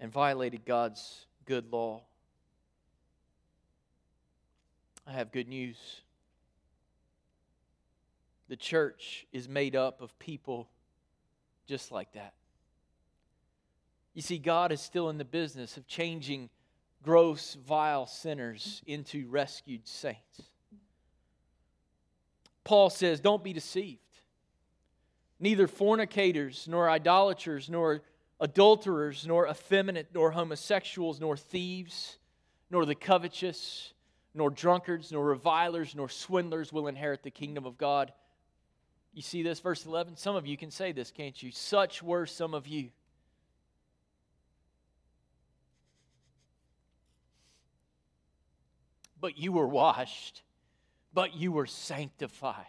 and 0.00 0.12
violated 0.12 0.64
God's 0.64 1.26
good 1.44 1.72
law. 1.72 2.02
I 5.06 5.12
have 5.12 5.30
good 5.30 5.48
news. 5.48 5.78
The 8.48 8.56
church 8.56 9.26
is 9.32 9.48
made 9.48 9.76
up 9.76 10.00
of 10.00 10.18
people 10.18 10.68
just 11.66 11.92
like 11.92 12.12
that. 12.12 12.34
You 14.14 14.22
see, 14.22 14.38
God 14.38 14.72
is 14.72 14.80
still 14.80 15.10
in 15.10 15.18
the 15.18 15.24
business 15.24 15.76
of 15.76 15.86
changing 15.86 16.48
gross, 17.02 17.56
vile 17.66 18.06
sinners 18.06 18.82
into 18.86 19.28
rescued 19.28 19.86
saints. 19.86 20.42
Paul 22.64 22.90
says, 22.90 23.20
Don't 23.20 23.44
be 23.44 23.52
deceived. 23.52 24.00
Neither 25.38 25.66
fornicators, 25.66 26.66
nor 26.66 26.88
idolaters, 26.88 27.68
nor 27.68 28.02
adulterers, 28.40 29.26
nor 29.26 29.48
effeminate, 29.48 30.08
nor 30.14 30.30
homosexuals, 30.30 31.20
nor 31.20 31.36
thieves, 31.36 32.18
nor 32.70 32.86
the 32.86 32.94
covetous, 32.94 33.92
nor 34.34 34.50
drunkards, 34.50 35.12
nor 35.12 35.26
revilers, 35.26 35.94
nor 35.94 36.08
swindlers 36.08 36.72
will 36.72 36.88
inherit 36.88 37.22
the 37.22 37.30
kingdom 37.30 37.66
of 37.66 37.78
God. 37.78 38.12
You 39.16 39.22
see 39.22 39.42
this, 39.42 39.58
verse 39.58 39.84
11? 39.84 40.16
Some 40.16 40.36
of 40.36 40.46
you 40.46 40.56
can 40.56 40.70
say 40.70 40.92
this, 40.92 41.10
can't 41.10 41.42
you? 41.42 41.50
Such 41.50 42.04
were 42.04 42.26
some 42.26 42.54
of 42.54 42.68
you. 42.68 42.90
But 49.20 49.36
you 49.36 49.50
were 49.50 49.66
washed, 49.66 50.42
but 51.12 51.34
you 51.34 51.50
were 51.50 51.66
sanctified 51.66 52.66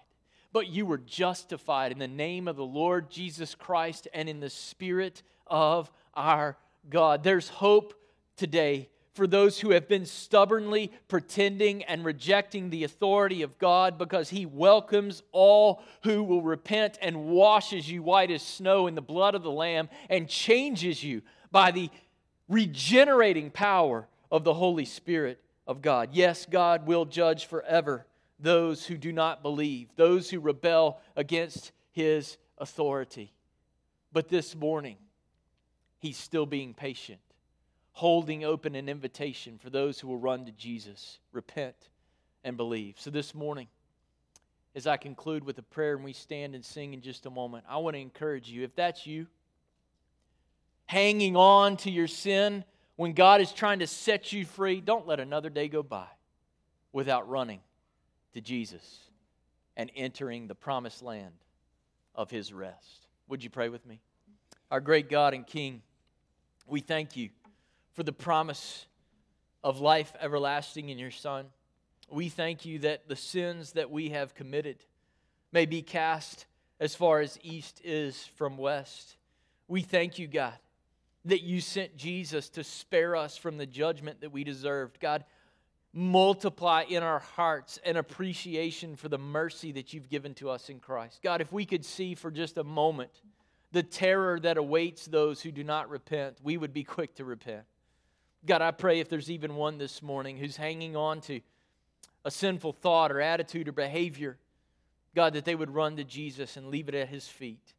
but 0.58 0.70
you 0.70 0.88
were 0.88 0.98
justified 0.98 1.92
in 1.92 2.00
the 2.00 2.08
name 2.08 2.48
of 2.48 2.56
the 2.56 2.66
Lord 2.66 3.12
Jesus 3.12 3.54
Christ 3.54 4.08
and 4.12 4.28
in 4.28 4.40
the 4.40 4.50
Spirit 4.50 5.22
of 5.46 5.92
our 6.16 6.58
God. 6.90 7.24
There's 7.24 7.48
hope 7.48 7.94
today 8.38 8.90
for 9.18 9.28
those 9.28 9.60
who 9.60 9.72
have 9.72 9.90
been 9.90 10.06
stubbornly 10.06 10.92
pretending 11.10 11.84
and 11.84 12.06
rejecting 12.06 12.70
the 12.70 12.86
authority 12.86 13.42
of 13.42 13.58
God 13.58 13.98
because 13.98 14.30
He 14.30 14.46
welcomes 14.46 15.24
all 15.34 15.84
who 16.04 16.24
will 16.24 16.42
repent 16.42 16.98
and 17.02 17.26
washes 17.26 17.92
you 17.92 18.02
white 18.02 18.32
as 18.32 18.42
snow 18.42 18.88
in 18.88 18.96
the 18.96 19.02
blood 19.02 19.36
of 19.36 19.44
the 19.44 19.52
Lamb 19.52 19.90
and 20.10 20.30
changes 20.30 21.04
you 21.04 21.22
by 21.52 21.72
the 21.72 21.90
regenerating 22.48 23.52
power 23.52 24.08
of 24.32 24.44
the 24.44 24.54
Holy 24.54 24.86
Spirit 24.86 25.42
of 25.66 25.82
God. 25.82 26.10
Yes, 26.14 26.46
God 26.50 26.88
will 26.88 27.06
judge 27.06 27.46
forever 27.46 28.06
those 28.40 28.86
who 28.86 28.98
do 28.98 29.12
not 29.12 29.42
believe, 29.42 29.90
those 29.96 30.30
who 30.30 30.40
rebel 30.40 31.02
against 31.16 31.72
his 31.92 32.38
authority. 32.58 33.34
But 34.14 34.30
this 34.30 34.56
morning, 34.56 34.98
he's 36.00 36.18
still 36.18 36.46
being 36.46 36.74
patient, 36.74 37.20
holding 37.98 38.44
open 38.44 38.76
an 38.76 38.88
invitation 38.88 39.58
for 39.58 39.72
those 39.72 40.00
who 40.00 40.08
will 40.08 40.20
run 40.20 40.46
to 40.46 40.52
Jesus, 40.52 41.18
repent, 41.32 41.90
and 42.44 42.56
believe. 42.56 42.94
So 43.00 43.10
this 43.10 43.34
morning, 43.34 43.66
as 44.76 44.86
I 44.86 44.98
conclude 44.98 45.44
with 45.44 45.58
a 45.58 45.64
prayer 45.64 45.96
and 45.96 46.04
we 46.04 46.14
stand 46.14 46.54
and 46.54 46.64
sing 46.64 46.94
in 46.94 47.02
just 47.02 47.26
a 47.26 47.32
moment, 47.32 47.66
I 47.68 47.78
want 47.78 47.96
to 47.96 48.00
encourage 48.00 48.50
you 48.50 48.64
if 48.64 48.76
that's 48.76 49.08
you, 49.08 49.26
hanging 50.86 51.36
on 51.36 51.76
to 51.78 51.90
your 51.90 52.06
sin 52.06 52.64
when 52.98 53.14
God 53.14 53.42
is 53.42 53.52
trying 53.52 53.80
to 53.80 53.88
set 53.88 54.32
you 54.32 54.46
free, 54.46 54.80
don't 54.80 55.08
let 55.08 55.20
another 55.20 55.50
day 55.50 55.68
go 55.68 55.82
by 55.82 56.06
without 56.94 57.28
running 57.28 57.62
to 58.36 58.42
Jesus 58.42 59.00
and 59.76 59.90
entering 59.96 60.46
the 60.46 60.54
promised 60.54 61.02
land 61.02 61.34
of 62.14 62.30
his 62.30 62.54
rest. 62.54 63.08
Would 63.28 63.44
you 63.44 63.50
pray 63.50 63.70
with 63.70 63.88
me? 63.88 64.02
Our 64.70 64.82
great 64.82 65.10
God 65.10 65.34
and 65.34 65.48
King, 65.48 65.82
we 66.68 66.80
thank 66.80 67.18
you 67.18 67.30
for 67.98 68.04
the 68.04 68.14
promise 68.14 68.86
of 69.64 69.80
life 69.80 70.14
everlasting 70.22 70.90
in 70.90 71.00
your 71.00 71.10
Son. 71.10 71.48
We 72.12 72.30
thank 72.30 72.64
you 72.64 72.78
that 72.80 73.08
the 73.08 73.16
sins 73.16 73.72
that 73.72 73.90
we 73.90 74.10
have 74.10 74.36
committed 74.36 74.86
may 75.52 75.66
be 75.66 75.82
cast 75.82 76.46
as 76.80 76.94
far 76.94 77.22
as 77.22 77.40
east 77.42 77.82
is 77.84 78.30
from 78.36 78.56
west. 78.56 79.18
We 79.68 79.82
thank 79.82 80.20
you, 80.20 80.28
God, 80.28 80.54
that 81.26 81.42
you 81.42 81.60
sent 81.60 81.98
Jesus 81.98 82.50
to 82.50 82.64
spare 82.64 83.16
us 83.16 83.36
from 83.36 83.58
the 83.58 83.66
judgment 83.66 84.22
that 84.22 84.32
we 84.32 84.44
deserved. 84.44 85.00
God, 85.00 85.26
multiply 85.92 86.84
in 86.88 87.02
our 87.02 87.18
hearts 87.18 87.80
an 87.84 87.98
appreciation 87.98 88.96
for 88.96 89.10
the 89.10 89.18
mercy 89.18 89.72
that 89.72 89.92
you've 89.92 90.08
given 90.08 90.36
to 90.36 90.52
us 90.52 90.70
in 90.70 90.80
Christ. 90.80 91.24
God, 91.24 91.42
if 91.42 91.52
we 91.52 91.66
could 91.66 91.84
see 91.84 92.14
for 92.14 92.30
just 92.30 92.60
a 92.60 92.64
moment 92.64 93.24
the 93.72 93.82
terror 93.82 94.40
that 94.42 94.58
awaits 94.58 95.08
those 95.08 95.42
who 95.42 95.52
do 95.52 95.64
not 95.64 95.90
repent, 95.90 96.38
we 96.44 96.58
would 96.58 96.74
be 96.74 96.84
quick 96.84 97.16
to 97.16 97.26
repent. 97.26 97.64
God, 98.46 98.62
I 98.62 98.72
pray 98.72 99.00
if 99.00 99.10
there's 99.10 99.32
even 99.32 99.56
one 99.56 99.78
this 99.78 100.02
morning 100.02 100.38
who's 100.38 100.58
hanging 100.58 100.96
on 100.96 101.22
to 101.22 101.42
a 102.24 102.32
sinful 102.32 102.74
thought 102.74 103.12
or 103.12 103.22
attitude 103.22 103.68
or 103.68 103.72
behavior, 103.72 104.38
God, 105.16 105.34
that 105.34 105.46
they 105.46 105.56
would 105.56 105.74
run 105.74 105.96
to 105.98 106.04
Jesus 106.04 106.58
and 106.58 106.68
leave 106.68 106.90
it 106.90 106.96
at 106.96 107.10
his 107.10 107.28
feet, 107.28 107.74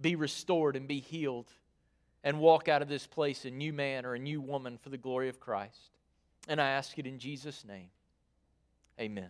be 0.00 0.14
restored 0.14 0.76
and 0.76 0.88
be 0.88 1.00
healed, 1.00 1.50
and 2.24 2.38
walk 2.38 2.68
out 2.68 2.82
of 2.82 2.88
this 2.88 3.06
place 3.06 3.44
a 3.44 3.50
new 3.50 3.72
man 3.72 4.06
or 4.06 4.14
a 4.14 4.18
new 4.18 4.40
woman 4.40 4.78
for 4.78 4.88
the 4.88 4.96
glory 4.96 5.28
of 5.28 5.40
Christ. 5.40 5.90
And 6.48 6.60
I 6.60 6.70
ask 6.70 6.98
it 6.98 7.06
in 7.06 7.18
Jesus' 7.18 7.64
name. 7.64 7.90
Amen. 8.98 9.26